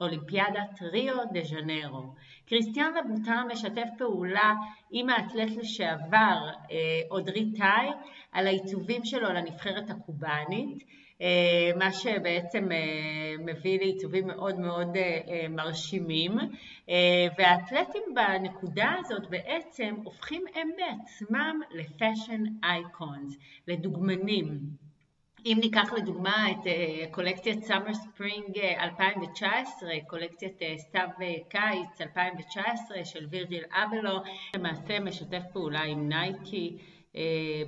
[0.00, 2.14] אולימפיאדת ריו דה ז'נרו.
[2.46, 4.54] קריסטיאן לבוטה משתף פעולה
[4.90, 6.50] עם האתלט לשעבר
[7.10, 7.88] אודרי טאי
[8.32, 10.84] על העיצובים שלו לנבחרת הקובאנית.
[11.22, 16.32] אה, מה שבעצם אה, מביא לעיצובים מאוד מאוד אה, מרשימים
[17.38, 23.38] והאתלטים בנקודה הזאת בעצם הופכים הם בעצמם ל fashion icons,
[23.68, 24.85] לדוגמנים.
[25.46, 26.66] אם ניקח לדוגמה את
[27.10, 31.08] קולקציית summer spring 2019, קולקציית סתיו
[31.48, 34.18] קיץ 2019 של וירג'יל אבלו,
[34.56, 36.76] למעשה משתף פעולה עם נייקי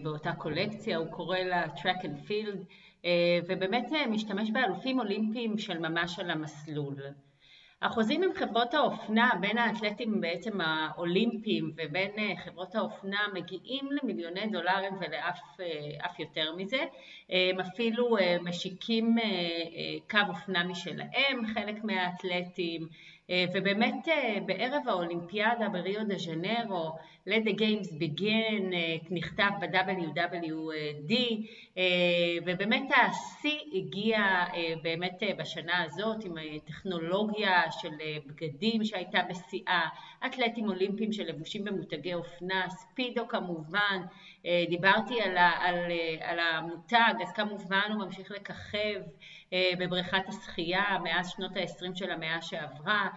[0.02, 2.58] באותה קולקציה, הוא קורא לה track and field
[3.04, 6.96] אה, ובאמת אה, משתמש באלופים אולימפיים של ממש על המסלול.
[7.82, 14.94] החוזים עם חברות האופנה, בין האתלטים בעצם האולימפיים ובין אה, חברות האופנה מגיעים למיליוני דולרים
[15.00, 16.84] ולאף יותר מזה.
[17.28, 19.16] הם אפילו משיקים
[20.10, 22.88] קו אופנה משלהם, חלק מהאתלטים,
[23.54, 24.08] ובאמת
[24.46, 26.92] בערב האולימפיאדה בריו דה ז'נרו
[27.28, 31.12] Let the Games Begin, אה, נכתב ב-WWD,
[31.78, 31.84] אה,
[32.46, 37.90] ובאמת השיא הגיע אה, באמת בשנה הזאת עם טכנולוגיה של
[38.26, 39.88] בגדים שהייתה בשיאה,
[40.26, 44.02] אתלטים אולימפיים שלבושים במותגי אופנה, ספידו כמובן,
[44.68, 49.00] דיברתי על, על, על המותג, אז כמובן הוא ממשיך לככב
[49.78, 53.08] בבריכת השחייה מאז שנות ה-20 של המאה שעברה,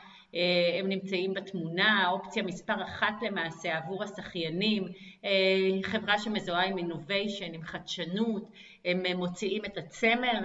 [0.79, 4.87] הם נמצאים בתמונה, אופציה מספר אחת למעשה עבור השחיינים,
[5.83, 8.51] חברה שמזוהה עם אינוביישן, עם חדשנות,
[8.85, 10.39] הם מוציאים את הצמר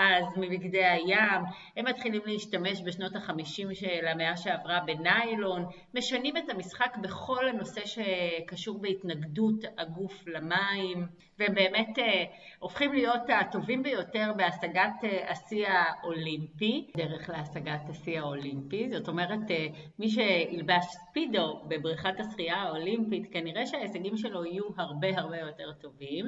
[0.00, 1.42] אז מבגדי הים,
[1.76, 8.78] הם מתחילים להשתמש בשנות החמישים של המאה שעברה בניילון, משנים את המשחק בכל הנושא שקשור
[8.78, 11.06] בהתנגדות הגוף למים,
[11.38, 12.24] והם באמת אה,
[12.58, 19.66] הופכים להיות הטובים ביותר בהשגת אה, השיא האולימפי, דרך להשגת השיא האולימפי, זאת אומרת אה,
[19.98, 26.24] מי שילבש ספידו בבריכת השחייה האולימפית, כנראה שההישגים שלו יהיו הרבה הרבה יותר טובים.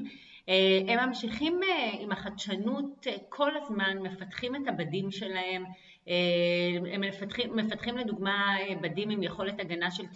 [0.49, 5.65] אה, הם ממשיכים אה, עם החדשנות אה, כל הזמן, מפתחים את הבדים שלהם,
[6.93, 10.07] הם מפתחים, מפתחים לדוגמה בדים עם יכולת הגנה של 90%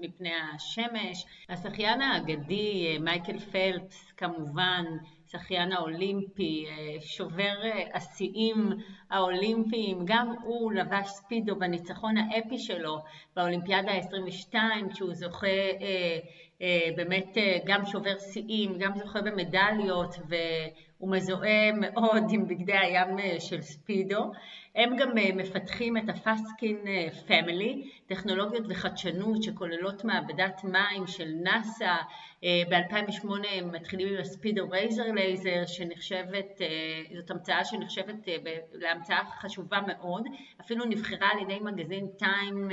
[0.00, 1.24] מפני השמש.
[1.48, 4.84] השחיין האגדי מייקל פלפס כמובן,
[5.26, 6.66] שחיין האולימפי,
[7.00, 7.54] שובר
[7.94, 8.70] השיאים
[9.10, 12.98] האולימפיים, גם הוא לבש ספידו בניצחון האפי שלו
[13.36, 14.54] באולימפיאדה ה-22
[14.92, 15.46] כשהוא זוכה
[16.96, 23.36] באמת אה, גם שובר שיאים, גם זוכה במדליות והוא מזוהה מאוד עם בגדי הים אה,
[23.40, 24.30] של ספידו.
[24.76, 26.76] הם גם מפתחים את ה Fastskin
[27.26, 31.94] family, טכנולוגיות וחדשנות שכוללות מעבדת מים של נאסא.
[32.42, 36.60] ב-2008 הם מתחילים עם הספידו רייזר לייזר, שנחשבת,
[37.16, 38.28] זאת המצאה שנחשבת
[38.72, 40.22] להמצאה חשובה מאוד,
[40.60, 42.68] אפילו נבחרה על ידי מגזין טיים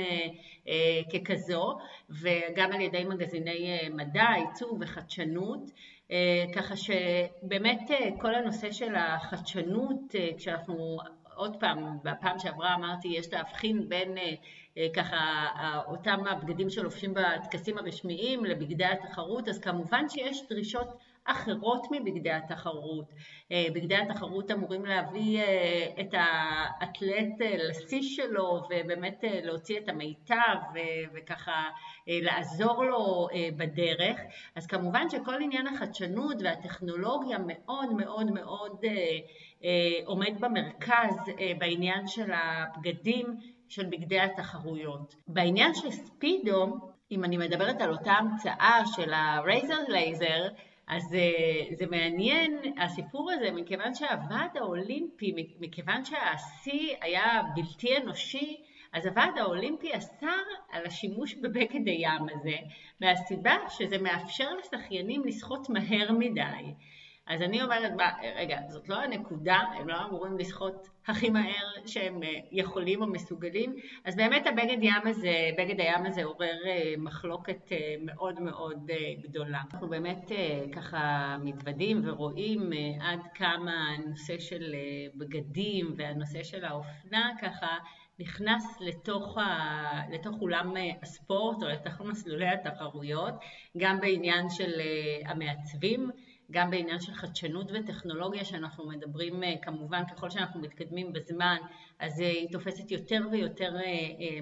[1.12, 1.76] ככזו,
[2.10, 5.70] וגם על ידי מגזיני מדע, עיצוב וחדשנות,
[6.10, 10.98] אה, ככה שבאמת אה, כל הנושא של החדשנות, אה, כשאנחנו
[11.34, 14.14] עוד פעם, בפעם שעברה אמרתי, יש להבחין בין
[14.96, 15.46] ככה
[15.86, 20.88] אותם הבגדים שלובשים בטקסים הרשמיים לבגדי התחרות, אז כמובן שיש דרישות
[21.24, 23.12] אחרות מבגדי התחרות.
[23.52, 30.56] אה, בגדי התחרות אמורים להביא אה, את האתלט אה, לשיא שלו ובאמת להוציא את המיטב
[31.14, 31.64] וככה
[32.08, 34.20] לעזור לו בדרך.
[34.54, 38.84] אז כמובן שכל עניין החדשנות והטכנולוגיה מאוד מאוד מאוד
[40.04, 41.16] עומד במרכז
[41.58, 43.26] בעניין של הבגדים
[43.68, 45.14] של בגדי התחרויות.
[45.28, 46.78] בעניין של ספידו,
[47.10, 50.48] אם אני מדברת על אותה המצאה של הרייזר לייזר,
[50.88, 58.56] אז אה, זה מעניין הסיפור הזה, מכיוון שהוועד האולימפי, מכיוון שהשיא היה בלתי אנושי,
[58.92, 62.56] אז הוועד האולימפי אסר על השימוש בבגד הים הזה,
[63.00, 66.74] מהסיבה שזה מאפשר לשחיינים לשחות מהר מדי.
[67.26, 67.92] אז אני אומרת,
[68.36, 73.76] רגע, זאת לא הנקודה, הם לא אמורים לשחות הכי מהר שהם אה, יכולים או מסוגלים,
[74.04, 78.90] אז באמת הבגד ים הזה, בגד הים הזה עורר אה, מחלוקת אה, מאוד מאוד
[79.22, 79.60] גדולה.
[79.72, 80.32] אנחנו באמת
[80.72, 84.74] ככה מתוודים ורואים עד כמה הנושא של
[85.14, 87.78] בגדים והנושא של האופנה ככה
[88.18, 90.12] נכנס לתוך, ה...
[90.12, 93.34] לתוך אולם הספורט או לתוך מסלולי התחרויות,
[93.76, 94.72] גם בעניין של
[95.26, 96.10] המעצבים.
[96.50, 101.56] גם בעניין של חדשנות וטכנולוגיה שאנחנו מדברים כמובן ככל שאנחנו מתקדמים בזמן
[102.04, 103.76] אז היא תופסת יותר ויותר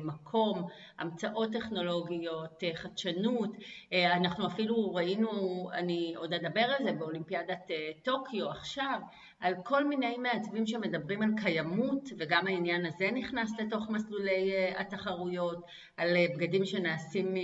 [0.04, 3.50] מקום, המצאות טכנולוגיות, חדשנות,
[3.92, 5.30] אנחנו אפילו ראינו,
[5.74, 7.70] אני עוד אדבר על זה באולימפיאדת
[8.02, 9.00] טוקיו עכשיו,
[9.40, 15.58] על כל מיני מעצבים שמדברים על קיימות וגם העניין הזה נכנס לתוך מסלולי התחרויות,
[15.96, 17.34] על בגדים שנעשים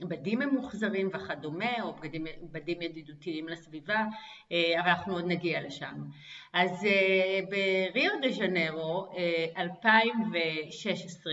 [0.00, 4.04] מבדים ממוחזרים וכדומה או בגדים, בגדים ידידותיים לסביבה,
[4.50, 5.94] אבל אנחנו עוד נגיע לשם.
[6.54, 6.86] אז
[7.92, 9.06] בריו דה ז'נרו
[9.58, 11.32] 2016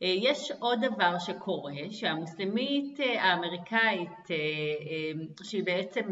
[0.00, 4.28] יש עוד דבר שקורה, שהמוסלמית האמריקאית
[5.42, 6.02] שהיא בעצם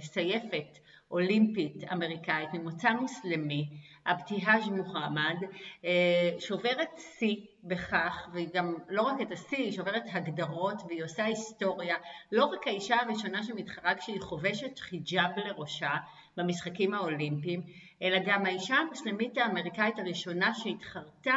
[0.00, 0.78] סייפת
[1.10, 3.68] אולימפית אמריקאית ממוצא מוסלמי,
[4.06, 5.36] אבטיהאז' מוחמד,
[6.38, 11.96] שוברת שיא בכך, והיא גם לא רק את השיא, היא שוברת הגדרות והיא עושה היסטוריה,
[12.32, 15.90] לא רק האישה הראשונה שמתחרה כשהיא חובשת חיג'אב לראשה
[16.36, 17.62] במשחקים האולימפיים,
[18.02, 21.34] אלא גם האישה המוסלמית האמריקאית הראשונה שהתחרתה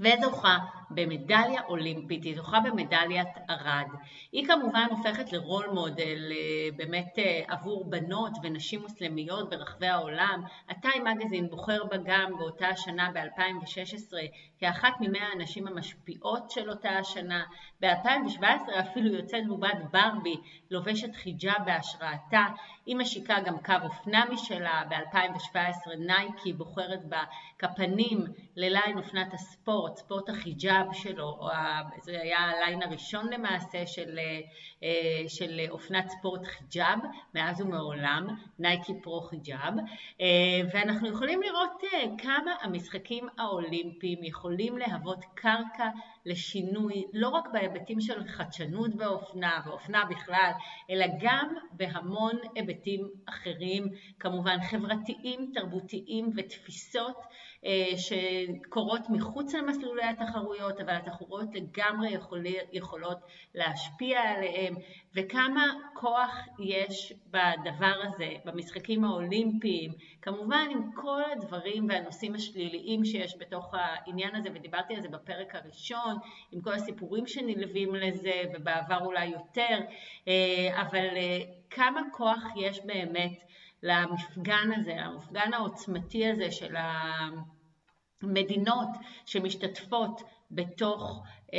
[0.00, 0.58] וזוכה
[0.90, 3.86] במדליה אולימפית, היא זוכה במדליית ארד.
[4.32, 6.36] היא כמובן הופכת לרול מודל אה,
[6.76, 10.42] באמת אה, עבור בנות ונשים מוסלמיות ברחבי העולם.
[10.68, 14.12] הטיים מגזין בוחר בה גם באותה השנה ב-2016
[14.58, 17.44] כאחת ממאה הנשים המשפיעות של אותה השנה.
[17.80, 18.44] ב-2017
[18.80, 20.36] אפילו יוצאת בובת ברבי
[20.70, 22.46] לובשת חיג'אב בהשראתה.
[22.86, 28.24] היא משיקה גם קו אופנה משלה, ב-2017 נייקי בוחרת בה כפנים
[28.56, 31.40] ל line אופנת הספורט, ספורט החיג'אב שלו,
[32.02, 34.18] זה היה ה line הראשון למעשה של,
[34.82, 36.98] אה, של אופנת ספורט חיג'אב,
[37.34, 38.26] מאז ומעולם,
[38.58, 39.74] נייקי פרו חיג'אב,
[40.20, 40.26] אה,
[40.72, 45.88] ואנחנו יכולים לראות אה, כמה המשחקים האולימפיים יכולים להוות קרקע
[46.26, 50.50] לשינוי, לא רק בהיבטים של חדשנות באופנה ואופנה בכלל,
[50.90, 57.16] אלא גם בהמון היבטים אחרים, כמובן חברתיים, תרבותיים ותפיסות
[57.96, 63.18] שקורות מחוץ למסלולי התחרויות, אבל התחרויות לגמרי יכול, יכולות
[63.54, 64.74] להשפיע עליהם,
[65.14, 69.92] וכמה כוח יש בדבר הזה, במשחקים האולימפיים,
[70.22, 76.16] כמובן עם כל הדברים והנושאים השליליים שיש בתוך העניין הזה, ודיברתי על זה בפרק הראשון,
[76.52, 79.78] עם כל הסיפורים שנלווים לזה, ובעבר אולי יותר,
[80.28, 81.38] אה, אבל אה,
[81.70, 83.42] כמה כוח יש באמת
[83.82, 86.74] למפגן הזה, למפגן העוצמתי הזה של
[88.22, 88.88] המדינות
[89.26, 91.22] שמשתתפות בתוך,
[91.54, 91.58] אה,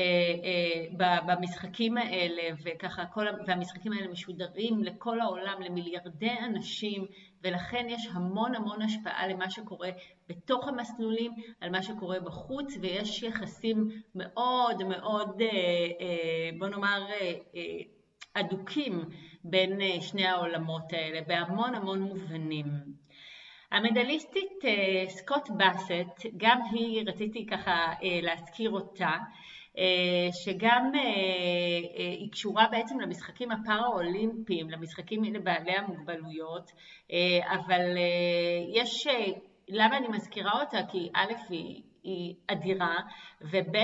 [1.00, 7.06] אה, במשחקים האלה, וככה, כל, והמשחקים האלה משודרים לכל העולם, למיליארדי אנשים,
[7.44, 9.90] ולכן יש המון המון השפעה למה שקורה
[10.30, 17.06] בתוך המסלולים, על מה שקורה בחוץ, ויש יחסים מאוד מאוד, אה, בוא נאמר,
[18.34, 19.10] אדוקים
[19.44, 22.66] בין אה, שני העולמות האלה בהמון המון מובנים.
[23.72, 29.12] המדליסטית אה, סקוט באסט, גם היא, רציתי ככה אה, להזכיר אותה,
[30.44, 30.92] שגם
[32.20, 36.72] היא קשורה בעצם למשחקים הפארה-אולימפיים, למשחקים לבעלי המוגבלויות,
[37.52, 37.98] אבל
[38.74, 39.08] יש,
[39.68, 40.80] למה אני מזכירה אותה?
[40.92, 42.96] כי א' היא היא אדירה,
[43.42, 43.78] וב'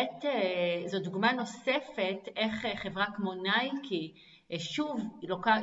[0.85, 4.13] זו דוגמה נוספת איך חברה כמו נייקי
[4.57, 5.01] שוב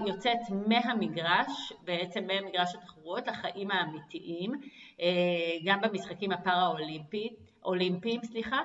[0.06, 4.52] יוצאת מהמגרש, בעצם מהמגרש התחרויות לחיים האמיתיים,
[5.00, 5.06] אה,
[5.64, 8.60] גם במשחקים הפארה-אולימפיים, סליחה.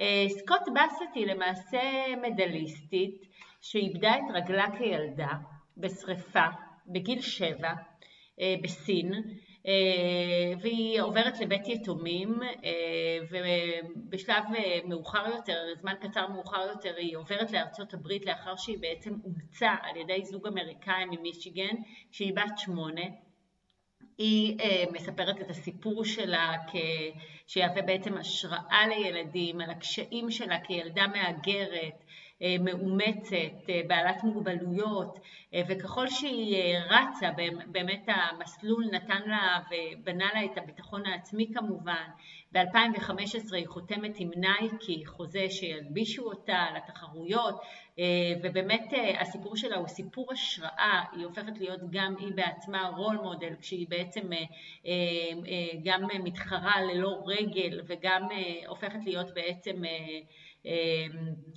[0.00, 1.80] אה, סקוט באסט היא למעשה
[2.22, 3.26] מדליסטית
[3.60, 5.32] שאיבדה את רגלה כילדה
[5.76, 6.46] בשריפה
[6.86, 7.72] בגיל שבע
[8.40, 9.20] אה, בסין, אה,
[10.60, 17.50] והיא עוברת לבית יתומים אה, ובשלב אה, מאוחר יותר, זמן קצר מאוחר יותר, היא עוברת
[17.52, 21.74] לארצות הברית לאחר שהיא בעצם אומצה על ידי זוג אמריקאי ממישיגן
[22.10, 23.02] כשהיא בת שמונה.
[24.18, 24.58] היא
[24.92, 26.52] מספרת את הסיפור שלה
[27.46, 32.23] שיהווה בעצם השראה לילדים, על הקשיים שלה כילדה מהגרת, אה,
[32.60, 35.18] מאומצת, אה, בעלת מוגבלויות,
[35.54, 37.30] אה, וככל שהיא רצה,
[37.66, 42.04] באמת המסלול נתן לה ובנה לה את הביטחון העצמי כמובן.
[42.52, 47.60] ב-2015 היא חותמת עם נייקי חוזה שילבישו אותה לתחרויות,
[48.42, 53.86] ובאמת הסיפור שלה הוא סיפור השראה, היא הופכת להיות גם היא בעצמה רול מודל, כשהיא
[53.88, 54.28] בעצם
[55.84, 58.28] גם מתחרה ללא רגל וגם
[58.66, 59.82] הופכת להיות בעצם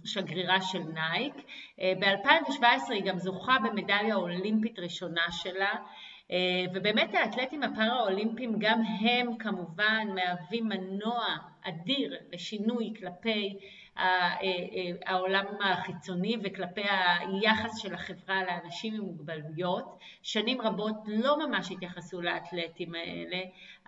[0.06, 1.34] שגרירה של נייק.
[1.82, 5.72] אה, ב-2017 היא גם זוכה במדליה אולימפית ראשונה שלה,
[6.32, 11.26] אה, ובאמת האתלטים הפארה-אולימפיים גם הם כמובן מהווים מנוע
[11.64, 13.58] אדיר לשינוי כלפי
[15.06, 16.82] העולם החיצוני וכלפי
[17.20, 19.98] היחס של החברה לאנשים עם מוגבלויות.
[20.22, 23.38] שנים רבות לא ממש התייחסו לאתלטים האלה,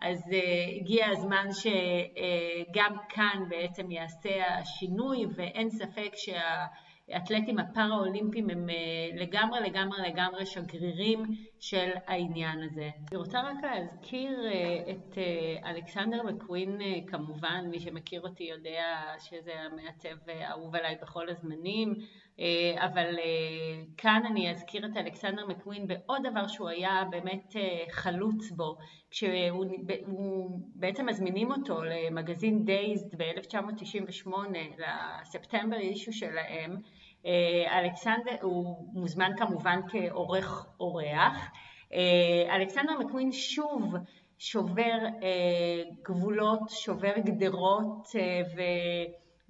[0.01, 0.35] אז uh,
[0.81, 6.11] הגיע הזמן שגם כאן בעצם יעשה השינוי ואין ספק
[7.09, 11.23] שהאתלטים הפארה-אולימפיים הם uh, לגמרי לגמרי לגמרי שגרירים
[11.59, 12.89] של העניין הזה.
[13.11, 19.51] אני רוצה רק להזכיר uh, את uh, אלכסנדר מקווין כמובן, מי שמכיר אותי יודע שזה
[19.59, 21.93] המעצב האהוב עליי בכל הזמנים.
[22.39, 27.85] אה, אבל אה, כאן אני אזכיר את אלכסנדר מקווין בעוד דבר שהוא היה באמת אה,
[27.91, 28.77] חלוץ בו,
[29.11, 29.65] כשהוא
[30.75, 34.29] בעצם מזמינים אותו למגזין דייזד ב-1998,
[34.77, 36.75] לספטמבר אישו שלהם,
[37.71, 41.51] אלכסנדר, הוא מוזמן כמובן כעורך אורח,
[42.49, 43.95] אלכסנדר מקווין שוב
[44.37, 44.97] שובר
[46.03, 48.07] גבולות, שובר גדרות
[48.55, 48.61] ו...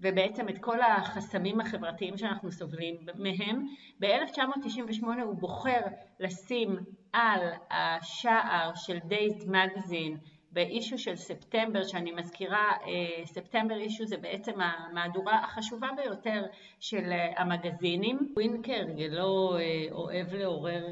[0.02, 3.66] ובעצם את כל החסמים החברתיים שאנחנו סובלים מהם.
[4.00, 5.82] ב-1998 הוא בוחר
[6.20, 6.78] לשים
[7.14, 7.40] על
[7.72, 10.18] השער של דייזד מגזין
[10.52, 16.46] באישו של ספטמבר, שאני מזכירה, אה, ספטמבר אישו זה בעצם המהדורה החשובה ביותר
[16.80, 18.34] של אה, המגזינים.
[18.36, 19.58] ווינקר לא
[19.92, 20.86] אוהב לעורר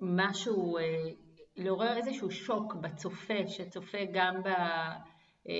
[0.00, 0.78] משהו,
[1.56, 4.48] לעורר איזשהו שוק בצופה, שצופה גם ב...
[5.48, 5.54] אה,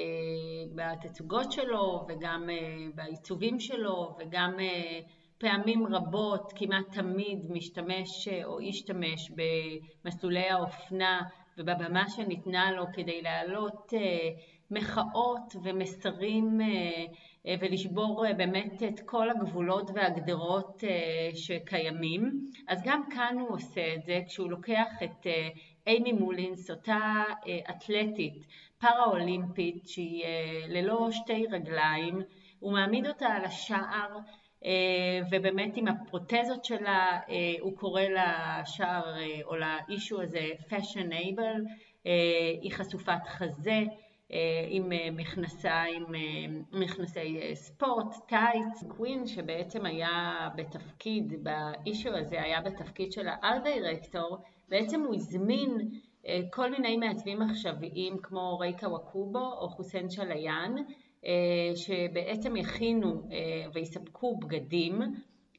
[0.74, 5.00] בתצוגות שלו וגם אה, בעיצובים שלו וגם אה,
[5.38, 9.30] פעמים רבות, כמעט תמיד, משתמש או השתמש
[10.04, 11.20] במסלולי האופנה
[11.59, 13.92] ובבמה שניתנה לו כדי להעלות
[14.70, 16.61] מחאות ומסרים
[17.61, 20.84] ולשבור באמת את כל הגבולות והגדרות
[21.34, 22.46] שקיימים.
[22.68, 25.26] אז גם כאן הוא עושה את זה כשהוא לוקח את
[25.86, 27.24] אימי מולינס, אותה
[27.70, 28.46] אתלטית
[28.80, 30.24] פארה-אולימפית שהיא
[30.68, 32.22] ללא שתי רגליים,
[32.62, 34.20] הוא מעמיד אותה על השער אה,
[35.30, 41.70] ובאמת עם הפרוטזות שלה אה, הוא קורא לשער אה, או לאישו הזה fashionable,
[42.62, 43.80] היא חשופת חזה
[44.68, 46.04] עם מכנסיים,
[46.72, 54.38] מכנסי ספורט, טייץ, קווין שבעצם היה בתפקיד, באישו הזה היה בתפקיד של הארט דירקטור,
[54.68, 55.88] בעצם הוא הזמין
[56.50, 60.82] כל מיני מעצבים עכשוויים כמו רייקה וואקובו או חוסיין שליאן אה,
[61.75, 65.03] שבעצם יכינו אה, ויספקו בגדים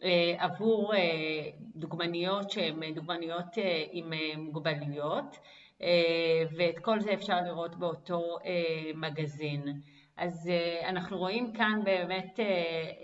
[0.04, 0.94] אה, עבור
[1.76, 3.46] דוגמניות שהן דוגמניות
[3.92, 5.38] עם מוגבלויות
[6.58, 8.38] ואת כל זה אפשר לראות באותו
[8.96, 9.64] מגזין.
[10.18, 10.50] אז
[10.84, 12.40] אנחנו רואים כאן באמת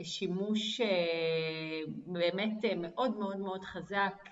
[0.03, 0.82] שימוש
[2.05, 4.30] באמת מאוד מאוד מאוד חזק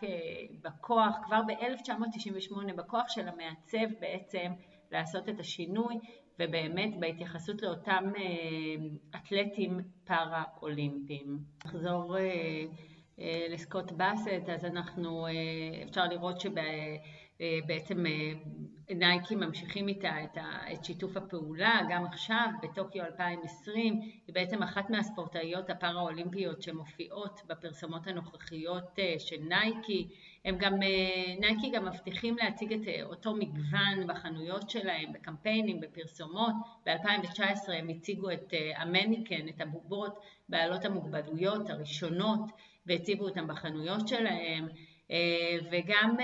[0.61, 4.51] בכוח, כבר ב-1998 בכוח של המעצב בעצם
[4.91, 5.95] לעשות את השינוי
[6.39, 11.39] ובאמת בהתייחסות לאותם אה, אתלטים פארה-אולימפיים.
[11.65, 12.63] נחזור אה,
[13.19, 15.27] אה, לסקוט באסט, אז אנחנו,
[15.89, 16.41] אפשר לראות
[17.39, 18.05] שבעצם
[18.89, 23.93] נייקי ממשיכים איתה את, שיתוף הפעולה, גם עכשיו בטוקיו 2020,
[24.27, 30.07] היא בעצם אחת מהספורטאיות הפארה-אולימפיות שמופיעות בפרסומות הנוכחיות של נייקי.
[30.45, 36.53] הם גם, אה, נייקי גם מבטיחים להציג את אה, אותו מגוון בחנויות שלהם, בקמפיינים, בפרסומות.
[36.85, 40.19] ב-2019 הם הציגו את אה, המניקן, את הבובות
[40.49, 42.41] בעלות המוגבלויות הראשונות,
[42.85, 44.67] והציבו אותם בחנויות שלהם.
[45.71, 46.15] וגם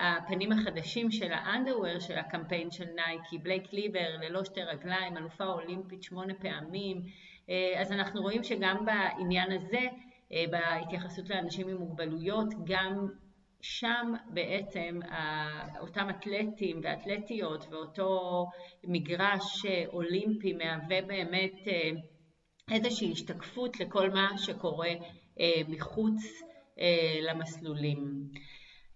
[0.00, 6.02] הפנים החדשים של האנדרוור של הקמפיין של נייקי, בלייק ליבר, ללא שתי רגליים, אלופה אולימפית
[6.02, 7.02] שמונה פעמים.
[7.76, 9.86] אז אנחנו רואים שגם בעניין הזה,
[10.50, 13.08] בהתייחסות לאנשים עם מוגבלויות, גם
[13.62, 15.00] שם בעצם
[15.80, 18.46] אותם אתלטים ואתלטיות ואותו
[18.84, 21.90] מגרש אולימפי מהווה באמת אה,
[22.70, 24.88] איזושהי השתקפות לכל מה שקורה
[25.40, 26.49] אה, מחוץ אה,
[27.22, 28.04] למסלולים.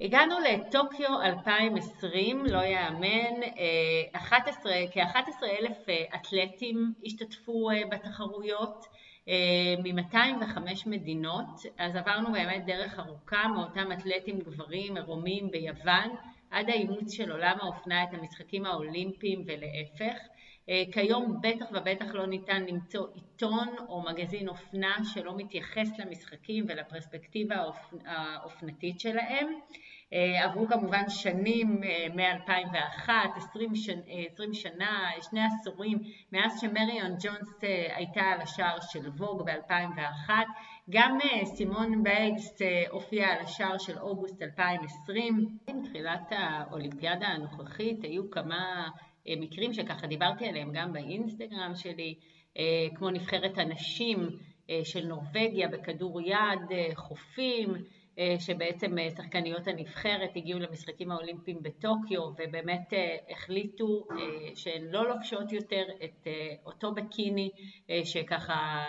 [0.00, 3.40] הגענו לטוקיו 2020, לא יאמן,
[4.12, 8.86] 11, כ-11 אלף אתלטים השתתפו בתחרויות,
[9.28, 16.16] אה, מ-205 מדינות, אז עברנו באמת דרך ארוכה מאותם אתלטים גברים עירומים ביוון
[16.50, 20.18] עד האימוץ של עולם האופנה את המשחקים האולימפיים ולהפך.
[20.68, 27.56] אה, כיום בטח ובטח לא ניתן למצוא עיתון או מגזין אופנה שלא מתייחס למשחקים ולפרספקטיבה
[28.06, 29.46] האופנתית שלהם.
[30.12, 33.72] אה, עברו כמובן שנים אה, מ-2001, 20,
[34.32, 35.98] 20 שנה, שני עשורים,
[36.32, 37.60] מאז שמריון ג'ונס
[37.96, 40.30] הייתה על השער של ווג ב-2001.
[40.90, 42.58] גם סימון בייגס
[42.90, 45.48] הופיע על השער של אוגוסט 2020.
[45.66, 52.14] עם תחילת האולימפיאדה הנוכחית היו כמה אה, מקרים שככה דיברתי עליהם גם באינסטגרם שלי,
[52.58, 54.28] אה, כמו נבחרת הנשים
[54.70, 57.74] אה, של נורבגיה בכדור יד, חופים,
[58.38, 62.92] שבעצם שחקניות הנבחרת הגיעו למשחקים האולימפיים בטוקיו ובאמת
[63.30, 64.06] החליטו
[64.54, 66.26] שהן לא לובשות יותר את
[66.66, 67.50] אותו בקיני
[68.04, 68.84] שככה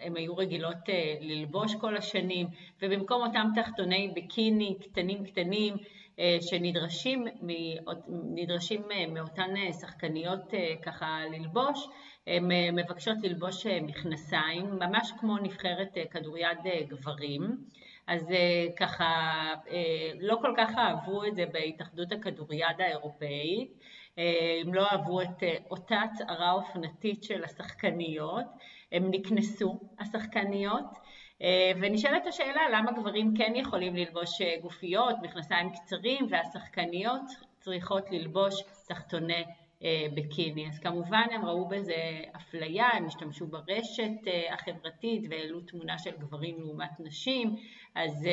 [0.00, 0.76] הן היו רגילות
[1.20, 2.46] ללבוש כל השנים
[2.82, 5.78] ובמקום אותם תחתוני בקיני קטנים קטנים אה,
[6.40, 7.24] שנדרשים
[8.08, 11.88] נדרשים אה, מאותן אה, שחקניות ככה ללבוש,
[12.26, 16.58] הן מבקשות ללבוש מכנסיים, ממש כמו נבחרת כדוריד
[16.88, 17.56] גברים.
[18.06, 18.26] אז
[18.76, 19.32] ככה
[20.20, 23.78] לא כל כך אהבו את זה בהתאחדות הכדוריד האירופאית,
[24.16, 28.46] הם לא אהבו את אותה הצהרה אופנתית של השחקניות,
[28.92, 31.01] הם נקנסו השחקניות אה,
[31.80, 37.22] ונשאלת השאלה למה גברים כן יכולים ללבוש אה, גופיות, מכנסיים קצרים והשחקניות
[37.60, 38.54] צריכות ללבוש
[38.88, 39.44] תחתוני
[39.82, 40.68] אה, בקיני.
[40.68, 41.94] אז כמובן הם ראו בזה
[42.36, 44.12] אפליה, הם השתמשו ברשת
[44.50, 47.56] החברתית והעלו תמונה של גברים לעומת נשים,
[47.94, 48.28] אז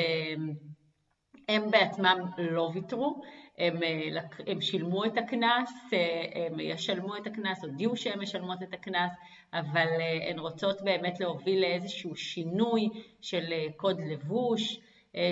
[1.50, 3.22] הם בעצמם לא ויתרו,
[3.60, 8.74] הם, אה, הם שילמו את הקנס, אה, הם ישלמו את הקנס, הודיעו שהם משלמות את
[8.74, 9.12] הקנס,
[9.54, 12.90] אבל אה, הן רוצות באמת להוביל לאיזשהו שינוי
[13.22, 14.80] של קוד לבוש,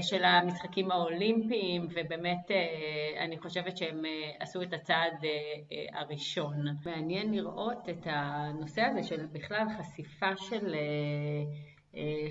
[0.01, 2.51] של המשחקים האולימפיים, ובאמת
[3.17, 4.01] אני חושבת שהם
[4.39, 5.13] עשו את הצעד
[5.93, 6.65] הראשון.
[6.85, 10.75] מעניין לראות את הנושא הזה של בכלל חשיפה של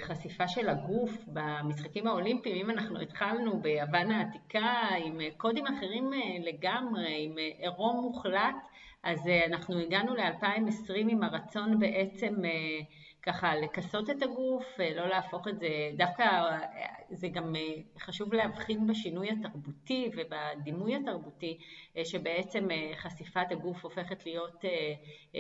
[0.01, 4.73] חשיפה של הגוף במשחקים האולימפיים, אם אנחנו התחלנו ביוון העתיקה
[5.05, 8.57] עם קודים אחרים לגמרי, עם עירום מוחלט,
[9.03, 12.35] אז אנחנו הגענו ל-2020 עם הרצון בעצם
[13.23, 14.65] ככה לכסות את הגוף,
[14.97, 16.25] לא להפוך את זה, דווקא
[17.11, 17.61] זה גם אה,
[17.99, 21.59] חשוב להבחין בשינוי התרבותי ובדימוי התרבותי,
[21.97, 24.65] אה, שבעצם אה, חשיפת הגוף הופכת להיות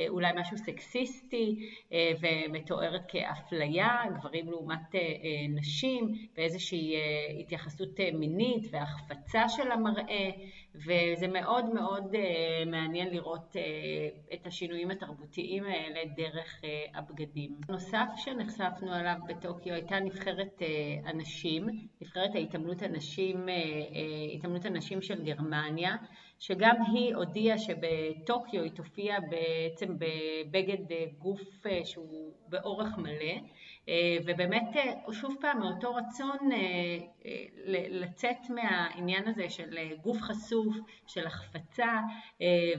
[0.09, 1.69] אולי משהו סקסיסטי
[2.21, 3.89] ומתוארת כאפליה,
[4.19, 4.95] גברים לעומת
[5.49, 6.95] נשים, ואיזושהי
[7.41, 10.31] התייחסות מינית והחפצה של המראה,
[10.75, 12.17] וזה מאוד מאוד
[12.67, 13.57] מעניין לראות
[14.35, 16.61] את השינויים התרבותיים האלה דרך
[16.95, 17.57] הבגדים.
[17.69, 20.63] נוסף שנחשפנו עליו בטוקיו הייתה נבחרת
[21.05, 21.56] הנשים.
[21.63, 25.97] הנשים, נבחרת ההתעמלות הנשים, אה, אה, התעמלות הנשים של גרמניה,
[26.39, 30.85] שגם היא הודיעה שבטוקיו היא תופיע בעצם בבגד
[31.19, 33.35] גוף אה, שהוא באורך מלא,
[34.27, 36.51] ובאמת אה, שוב פעם מאותו רצון
[37.91, 40.77] לצאת מהעניין הזה של גוף חשוף,
[41.07, 42.01] של החפצה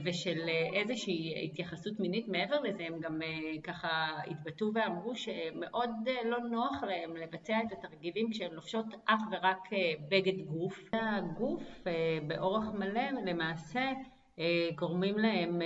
[0.04, 3.20] ושל איזושהי התייחסות מינית, מעבר לזה הם גם
[3.62, 5.90] ככה התבטאו ואמרו שמאוד
[6.24, 9.68] לא נוח להם לבצע את התרגילים כשהן לובשות אך ורק
[10.08, 10.88] בגד גוף.
[10.92, 11.84] הגוף
[12.26, 13.92] באורך מלא למעשה
[14.74, 15.60] גורמים להם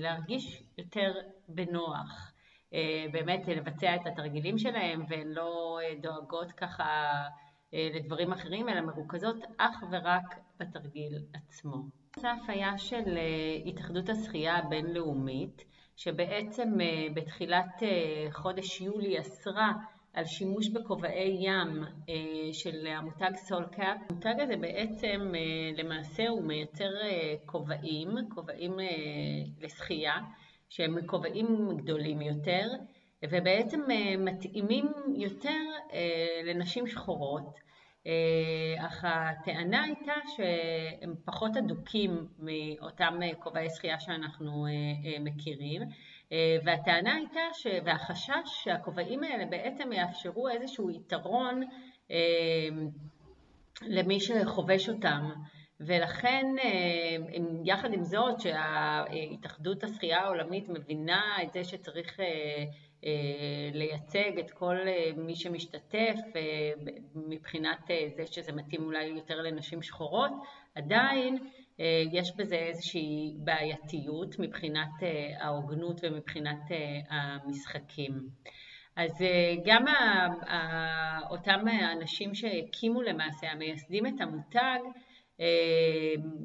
[0.00, 1.12] להרגיש יותר
[1.48, 2.25] בנוח.
[2.74, 6.84] אה, באמת לבצע את התרגילים שלהם והן לא אה, דואגות ככה
[7.74, 11.76] אה, לדברים אחרים אלא מרוכזות אך ורק בתרגיל עצמו.
[12.16, 13.18] נוסף היה של
[13.66, 15.64] התאחדות השחייה הבינלאומית
[15.96, 16.72] שבעצם
[17.14, 17.82] בתחילת
[18.30, 19.72] חודש יולי אסרה
[20.12, 21.84] על שימוש בכובעי ים
[22.52, 23.96] של המותג סולקאפ.
[24.10, 25.32] המותג הזה בעצם
[25.76, 26.90] למעשה הוא מייצר
[27.46, 28.76] כובעים, כובעים
[29.60, 30.18] לשחייה
[30.68, 32.68] שהם כובעים גדולים יותר
[33.24, 37.58] ובעצם אה, מתאימים יותר אה, לנשים שחורות.
[38.06, 44.66] אה, אך הטענה הייתה שהם פחות אדוקים מאותם כובעי שחייה שאנחנו
[45.20, 45.82] מכירים.
[46.64, 47.66] והטענה הייתה, ש...
[47.84, 51.62] והחשש שהכובעים האלה בעצם יאפשרו איזשהו יתרון
[53.82, 55.30] למי שחובש אותם
[55.80, 57.16] ולכן אה,
[57.64, 62.24] יחד עם זאת שהתאחדות השחייה העולמית מבינה את זה שצריך אה,
[63.04, 64.76] אה, לייצג את כל
[65.16, 66.18] מי שמשתתף
[67.14, 70.30] מבחינת זה שזה מתאים אולי יותר לנשים שחורות,
[70.74, 71.38] עדיין
[72.12, 74.88] יש בזה איזושהי בעייתיות מבחינת
[75.40, 76.62] ההוגנות ומבחינת
[77.08, 78.28] המשחקים.
[78.96, 79.24] אז
[79.64, 79.84] גם
[81.30, 84.78] אותם האנשים שהקימו למעשה, המייסדים את המותג,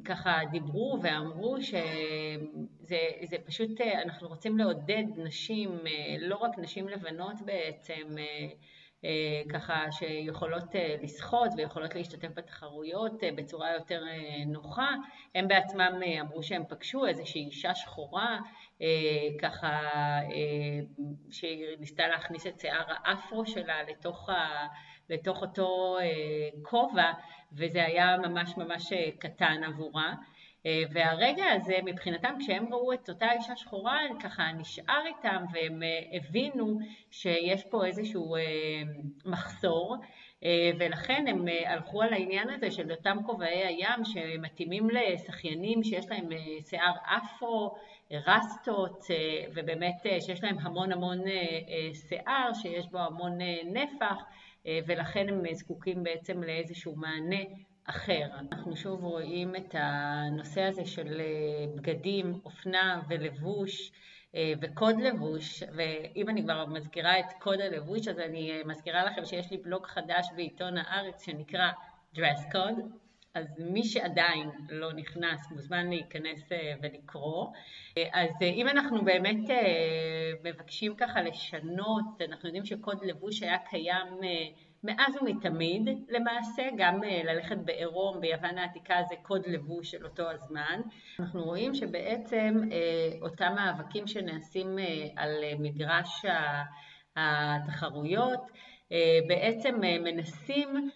[0.05, 7.41] ככה דיברו ואמרו שזה פשוט, אה, אנחנו רוצים לעודד נשים, אה, לא רק נשים לבנות
[7.45, 8.15] בעצם,
[9.49, 10.63] ככה שיכולות
[11.01, 14.03] לשחות ויכולות להשתתף בתחרויות בצורה יותר
[14.47, 14.89] נוחה.
[15.35, 18.39] הם בעצמם אמרו שהם פגשו איזושהי אישה שחורה,
[19.41, 19.81] ככה
[21.31, 24.67] שהיא ניסתה להכניס את שיער האפרו שלה לתוך, ה,
[25.09, 25.97] לתוך אותו
[26.61, 27.11] כובע.
[27.53, 30.13] וזה היה ממש ממש אה, קטן עבורה.
[30.65, 36.17] אה, והרגע הזה מבחינתם כשהם ראו את אותה אישה שחורה ככה נשאר איתם והם אה,
[36.17, 36.79] הבינו
[37.11, 38.35] שיש פה איזשהו
[39.25, 39.97] מחסור
[40.79, 46.29] ולכן הם הלכו על העניין הזה של אותם כובעי הים שמתאימים לשחיינים שיש להם
[46.69, 47.75] שיער אפרו,
[48.11, 49.05] רסטות
[49.53, 51.19] ובאמת שיש להם המון המון
[52.07, 54.23] שיער שיש בו המון נפח
[54.65, 57.43] ולכן הם זקוקים בעצם לאיזשהו מענה
[57.85, 58.27] אחר.
[58.39, 63.91] אנחנו שוב רואים את הנושא הזה של אה, בגדים, אופנה ולבוש
[64.35, 69.51] אה, וקוד לבוש, ואם אני כבר מזכירה את קוד הלבוש, אז אני מזכירה לכם שיש
[69.51, 71.71] לי בלוג חדש בעיתון הארץ שנקרא
[72.15, 72.81] Dress Code,
[73.33, 77.47] אז מי שעדיין לא נכנס מוזמן להיכנס אה, ולקרוא.
[77.97, 79.49] אה, אז אה, אם אנחנו באמת
[80.43, 84.07] מבקשים ככה לשנות, אנחנו יודעים שקוד לבוש היה קיים
[84.83, 90.81] מאז ומתמיד למעשה, גם ללכת בעירום ביוון העתיקה זה קוד לבוש של אותו הזמן.
[91.19, 92.55] אנחנו רואים שבעצם
[93.21, 94.77] אותם מאבקים שנעשים
[95.15, 96.25] על מגרש
[97.15, 98.41] התחרויות
[99.27, 100.89] בעצם מנסים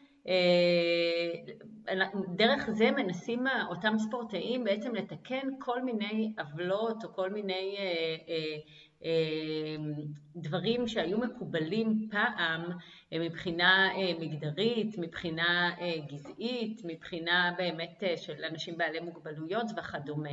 [2.36, 8.16] דרך זה מנסים אותם ספורטאים בעצם לתקן כל מיני עוולות או כל מיני אה,
[9.04, 9.76] אה,
[10.36, 12.62] דברים שהיו מקובלים פעם
[13.12, 15.72] מבחינה מגדרית, מבחינה
[16.08, 20.30] גזעית, מבחינה באמת של אנשים בעלי מוגבלויות וכדומה.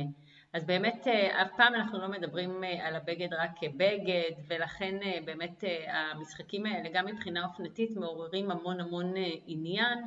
[0.53, 1.07] אז באמת
[1.41, 7.45] אף פעם אנחנו לא מדברים על הבגד רק כבגד, ולכן באמת המשחקים האלה, גם מבחינה
[7.45, 9.13] אופנתית, מעוררים המון המון
[9.47, 9.99] עניין,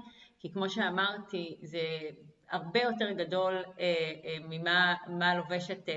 [0.46, 1.80] כי כמו שאמרתי, זה
[2.50, 3.62] הרבה יותר גדול
[4.48, 5.88] ממה לובשת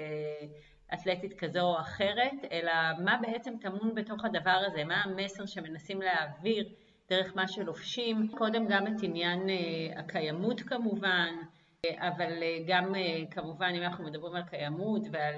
[0.93, 2.71] אתלטית כזו או אחרת, אלא
[3.03, 6.69] מה בעצם טמון בתוך הדבר הזה, מה המסר שמנסים להעביר
[7.09, 8.27] דרך מה שלובשים.
[8.37, 9.55] קודם גם את עניין אה,
[9.99, 11.48] הקיימות כמובן, אה,
[11.97, 12.93] אבל אה, גם
[13.31, 15.35] כמובן אם אנחנו מדברים על קיימות ועל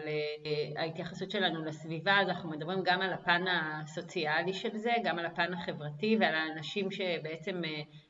[0.78, 5.54] ההתייחסות שלנו לסביבה, אז אנחנו מדברים גם על הפן הסוציאלי של זה, גם על הפן
[5.54, 7.62] החברתי ועל האנשים שבעצם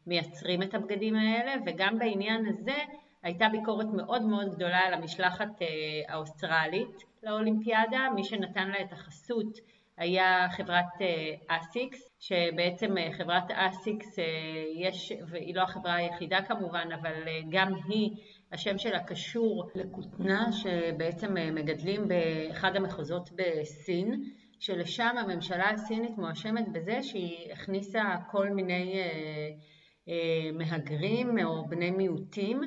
[0.07, 2.77] מייצרים את הבגדים האלה, וגם בעניין הזה
[3.23, 5.61] הייתה ביקורת מאוד מאוד גדולה על המשלחת
[6.07, 9.57] האוסטרלית לאולימפיאדה, מי שנתן לה את החסות
[10.02, 10.86] היה חברת
[11.47, 14.26] אסיקס, שבעצם אה, חברת אסיקס אה,
[14.76, 18.10] יש, והיא לא החברה היחידה כמובן, אבל אה, גם היא,
[18.52, 24.24] השם שלה קשור לכותנה שבעצם מגדלים באחד המחוזות בסין,
[24.60, 28.99] שלשם הממשלה הסינית מואשמת בזה שהיא הכניסה כל מיני
[30.54, 32.62] מהגרים או בני מיעוטים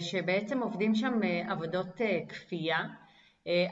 [0.00, 2.78] שבעצם עובדים שם עבודות כפייה.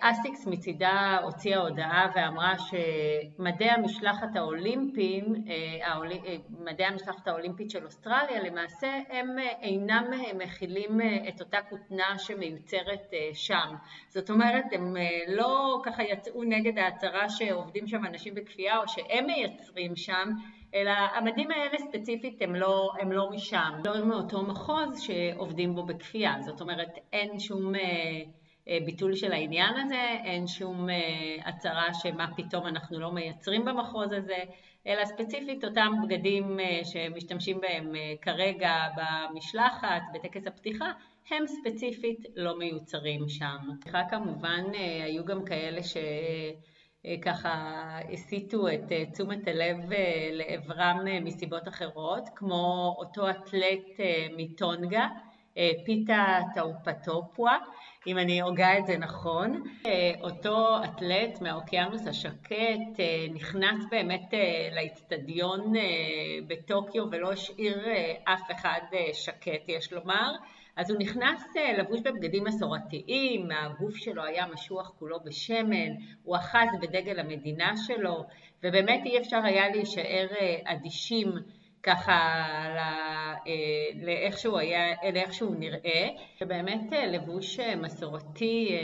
[0.01, 5.93] אסיקס מצידה הוציאה הודעה ואמרה שמדעי המשלחת האולימפיים, אה,
[6.27, 13.13] אה, מדעי המשלחת האולימפית של אוסטרליה למעשה הם אה, אינם מכילים את אותה כותנה שמיוצרת
[13.33, 13.75] שם.
[14.09, 14.97] זאת אומרת הם
[15.29, 20.31] לא ככה יצאו נגד ההצהרה שעובדים שם אנשים בכפייה או שהם מייצרים שם
[20.75, 26.35] אלא המדים האלה ספציפית הם לא, הם לא משם, לא מאותו מחוז שעובדים בו בכפייה,
[26.41, 27.81] זאת אומרת אין שום אה,
[28.67, 34.39] ביטול של העניין הזה, אין שום אה, הצהרה שמה פתאום אנחנו לא מייצרים במחוז הזה,
[34.87, 37.93] אלא ספציפית אותם בגדים אה, שמשתמשים בהם
[38.23, 40.93] כרגע במשלחת, בטקס הפתיחה,
[41.31, 43.57] הם ספציפית לא מיוצרים שם.
[44.11, 44.65] כמובן
[45.05, 45.97] היו גם כאלה ש...
[47.23, 49.77] ככה הסיטו את תשומת הלב
[50.33, 54.01] לעברם מסיבות אחרות, כמו אותו אתלט
[54.37, 55.09] מטונגה,
[55.85, 57.57] פיתה טאופטופואה,
[58.07, 59.63] אם אני הוגה את זה נכון.
[59.87, 65.73] אה, אותו אתלט מהאוקיינוס השקט אה, נכנס באמת אה, לאיצטדיון
[66.47, 67.79] בטוקיו ולא השאיר
[68.25, 68.81] אף אחד
[69.13, 70.33] שקט, יש לומר.
[70.77, 71.45] אז הוא נכנס
[71.79, 75.93] לבוש בבגדים מסורתיים, הגוף שלו היה משוח כולו בשמן,
[76.23, 78.25] הוא אחז בדגל המדינה שלו,
[78.63, 80.27] ובאמת אי אפשר היה להישאר
[80.65, 81.33] אדישים
[81.85, 82.13] ככה
[83.47, 86.09] אה, לאיך שהוא היה, לאיך שהוא נראה,
[86.41, 88.79] ובאמת אה, לבוש אה, מסורתי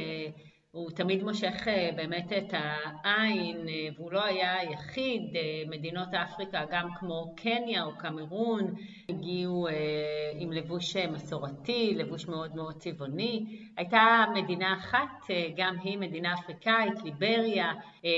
[0.73, 1.67] הוא תמיד מושך
[1.97, 3.67] באמת את העין,
[3.97, 5.23] והוא לא היה היחיד,
[5.69, 8.75] מדינות אפריקה גם כמו קניה או קמרון
[9.09, 9.67] הגיעו
[10.39, 13.47] עם לבוש מסורתי, לבוש מאוד מאוד צבעוני.
[13.77, 17.73] הייתה מדינה אחת, גם היא מדינה אפריקאית, ליבריה,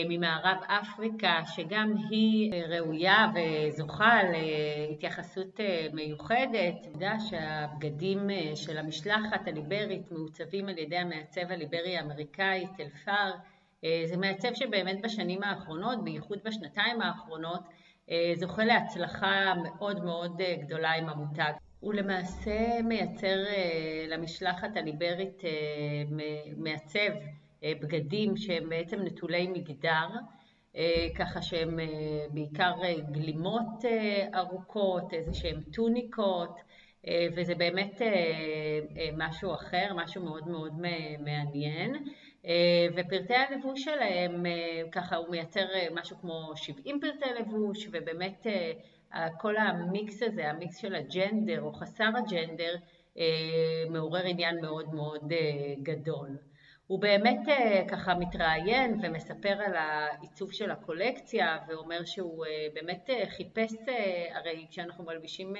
[0.08, 5.60] ממערב אפריקה, שגם היא ראויה וזוכה להתייחסות
[5.92, 6.86] מיוחדת.
[6.86, 8.18] עובדה שהבגדים
[8.54, 12.41] של המשלחת הליברית מעוצבים על ידי המעצב הליברי האמריקאי
[12.76, 13.30] תלפר.
[14.04, 17.60] זה מעצב שבאמת בשנים האחרונות, בייחוד בשנתיים האחרונות,
[18.34, 21.52] זוכה להצלחה מאוד מאוד גדולה עם המותג.
[21.80, 23.36] הוא למעשה מייצר
[24.08, 25.42] למשלחת הליברית
[26.56, 27.12] מעצב
[27.62, 30.08] בגדים שהם בעצם נטולי מגדר,
[31.14, 31.78] ככה שהם
[32.30, 32.72] בעיקר
[33.10, 33.84] גלימות
[34.34, 36.60] ארוכות, איזה שהם טוניקות,
[37.36, 38.02] וזה באמת
[39.16, 40.72] משהו אחר, משהו מאוד מאוד
[41.18, 42.04] מעניין.
[42.96, 44.44] ופרטי הלבוש שלהם,
[44.92, 45.64] ככה הוא מייצר
[45.94, 48.46] משהו כמו 70 פרטי לבוש, ובאמת
[49.40, 52.74] כל המיקס הזה, המיקס של הג'נדר או חסר הג'נדר,
[53.90, 55.32] מעורר עניין מאוד מאוד
[55.82, 56.28] גדול.
[56.86, 57.40] הוא באמת
[57.88, 63.72] ככה מתראיין ומספר על העיצוב של הקולקציה ואומר שהוא באמת חיפש,
[64.34, 65.54] הרי כשאנחנו מלבישים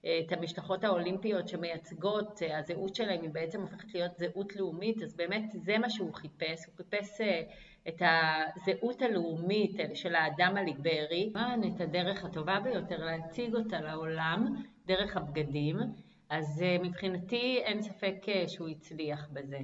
[0.00, 5.78] את המשלחות האולימפיות שמייצגות, הזהות שלהם היא בעצם הופכת להיות זהות לאומית, אז באמת זה
[5.78, 7.20] מה שהוא חיפש, הוא חיפש
[7.88, 11.32] את הזהות הלאומית של האדם הליברי,
[11.76, 14.54] את הדרך הטובה ביותר להציג אותה לעולם
[14.86, 15.76] דרך הבגדים,
[16.30, 18.14] אז מבחינתי אין ספק
[18.46, 19.58] שהוא הצליח בזה.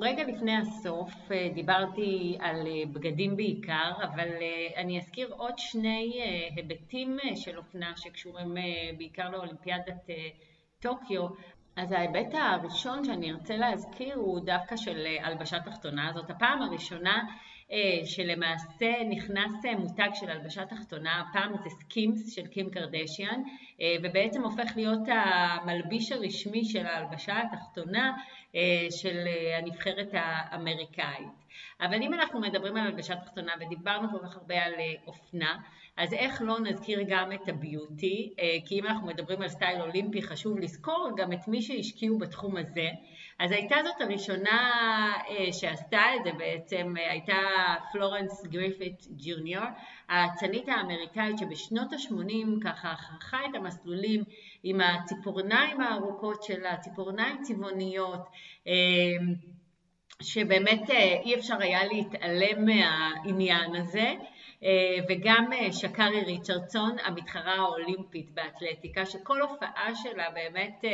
[0.00, 1.12] רגע לפני הסוף
[1.54, 2.56] דיברתי על
[2.92, 4.28] בגדים בעיקר, אבל
[4.76, 6.22] אני אזכיר עוד שני
[6.56, 8.54] היבטים של אופנה שקשורים
[8.98, 10.10] בעיקר לאולימפיאדת
[10.80, 11.26] טוקיו.
[11.76, 16.12] אז ההיבט הראשון שאני ארצה להזכיר הוא דווקא של הלבשה תחתונה.
[16.14, 17.24] זאת הפעם הראשונה
[18.04, 23.42] שלמעשה נכנס מותג של הלבשה תחתונה, הפעם זה סקימס של קים קרדשיאן,
[24.02, 28.16] ובעצם הופך להיות המלביש הרשמי של ההלבשה התחתונה
[28.90, 29.26] של
[29.58, 31.28] הנבחרת האמריקאית.
[31.80, 34.72] אבל אם אנחנו מדברים על הלבשה תחתונה ודיברנו כל כך הרבה על
[35.06, 35.58] אופנה,
[35.96, 38.34] אז איך לא נזכיר גם את הביוטי,
[38.66, 42.88] כי אם אנחנו מדברים על סטייל אולימפי חשוב לזכור גם את מי שהשקיעו בתחום הזה.
[43.38, 44.72] אז הייתה זאת הראשונה
[45.52, 47.38] שעשתה את זה בעצם, הייתה
[47.92, 49.64] פלורנס גריפית ג'וניור,
[50.08, 54.24] האצנית האמריקאית שבשנות ה-80 ככה חרכה את המסלולים
[54.62, 58.28] עם הציפורניים הארוכות שלה, ציפורניים צבעוניות,
[60.22, 60.90] שבאמת
[61.24, 64.12] אי אפשר היה להתעלם מהעניין הזה.
[65.08, 70.84] וגם שקארי ריצ'רדסון, המתחרה האולימפית באתלטיקה, שכל הופעה שלה באמת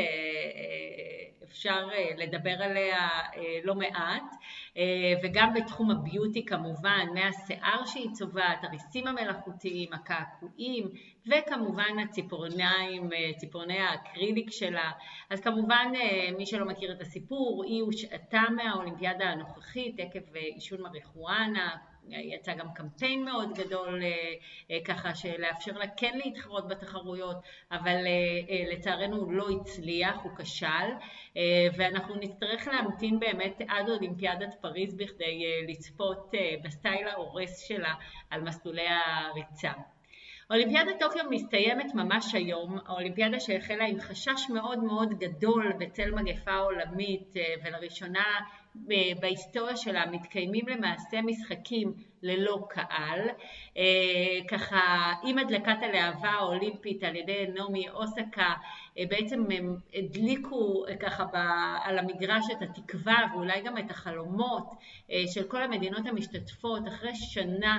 [1.44, 3.08] אפשר לדבר עליה
[3.64, 4.34] לא מעט,
[5.22, 10.88] וגם בתחום הביוטי כמובן, מהשיער שהיא צובעת, הריסים המלאכותיים, הקעקועים,
[11.26, 14.90] וכמובן הציפורניים, ציפורני האקריליק שלה.
[15.30, 15.92] אז כמובן,
[16.38, 21.76] מי שלא מכיר את הסיפור, היא הושעתה מהאולימפיאדה הנוכחית עקב עישון מריחואנה,
[22.08, 24.02] יצא גם קמפיין מאוד גדול
[24.84, 27.36] ככה שלאפשר לה כן להתחרות בתחרויות,
[27.72, 27.96] אבל
[28.72, 30.88] לצערנו הוא לא הצליח, הוא כשל,
[31.76, 36.30] ואנחנו נצטרך להמתין באמת עד אולימפיאדת פריז בכדי לצפות
[36.64, 37.94] בסטייל ההורס שלה
[38.30, 39.72] על מסלולי הריצה.
[40.50, 47.34] אולימפיאדת טוקיו מסתיימת ממש היום, האולימפיאדה שהחלה עם חשש מאוד מאוד גדול בצל מגפה עולמית
[47.64, 48.24] ולראשונה
[49.20, 53.20] בהיסטוריה שלה מתקיימים למעשה משחקים ללא קהל,
[54.48, 58.54] ככה עם הדלקת הלהבה האולימפית על ידי נעמי אוסקה
[58.96, 61.24] בעצם הם הדליקו ככה
[61.84, 64.70] על המגרש את התקווה ואולי גם את החלומות
[65.26, 66.88] של כל המדינות המשתתפות.
[66.88, 67.78] אחרי שנה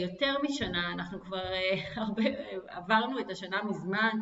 [0.00, 1.42] יותר משנה, אנחנו כבר
[1.96, 2.22] הרבה,
[2.68, 4.18] עברנו את השנה מזמן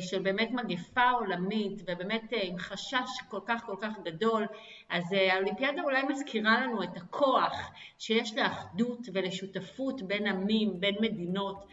[0.00, 4.46] של באמת מגפה עולמית ובאמת עם חשש כל כך כל כך גדול,
[4.88, 11.66] אז האולימפיאדה אולי מזכירה לנו את הכוח שיש לאחדות ולשותפות בין עמים, בין מדינות,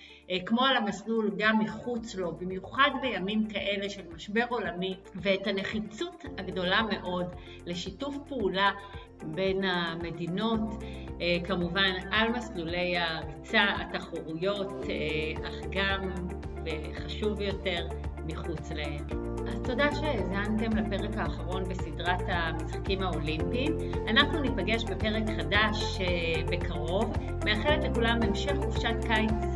[0.46, 6.82] כמו על המסלול גם מחוץ לו, במיוחד בימים כאלה של משבר עולמי, ואת הנחיצות הגדולה
[6.82, 7.36] מאוד
[7.66, 8.72] לשיתוף פעולה
[9.24, 10.84] בין המדינות,
[11.44, 14.86] כמובן על מסלולי הריצה, התחרויות,
[15.48, 16.10] אך גם,
[16.66, 17.88] וחשוב יותר,
[18.26, 19.06] מחוץ להם.
[19.48, 23.78] אז תודה שהאזנתם לפרק האחרון בסדרת המשחקים האולימפיים.
[24.08, 25.98] אנחנו ניפגש בפרק חדש
[26.52, 27.14] בקרוב.
[27.46, 29.56] מאחלת לכולם המשך חופשת קיץ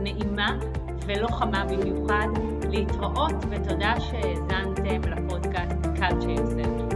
[0.00, 0.58] נעימה
[1.06, 2.28] ולא חמה במיוחד.
[2.70, 6.89] להתראות ותודה שהאזנתם לפודקאסט Culture Yourself.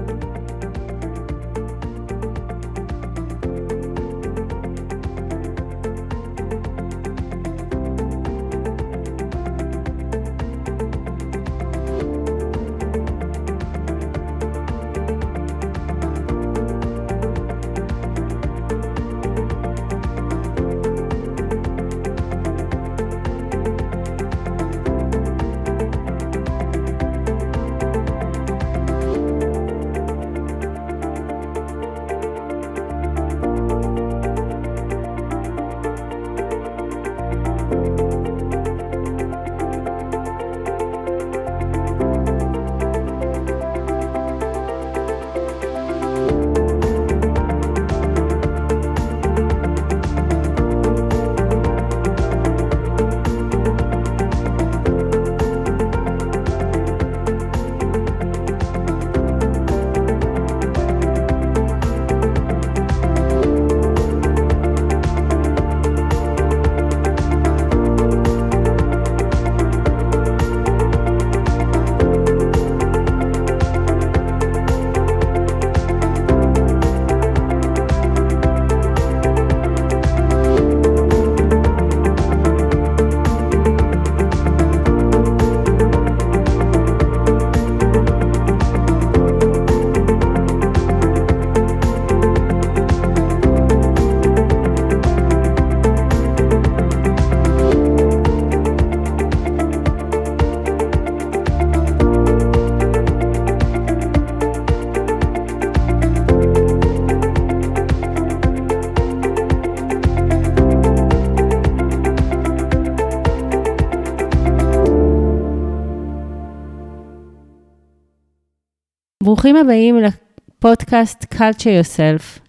[119.45, 122.44] ברוכים הבאים לפודקאסט Culture Yourself.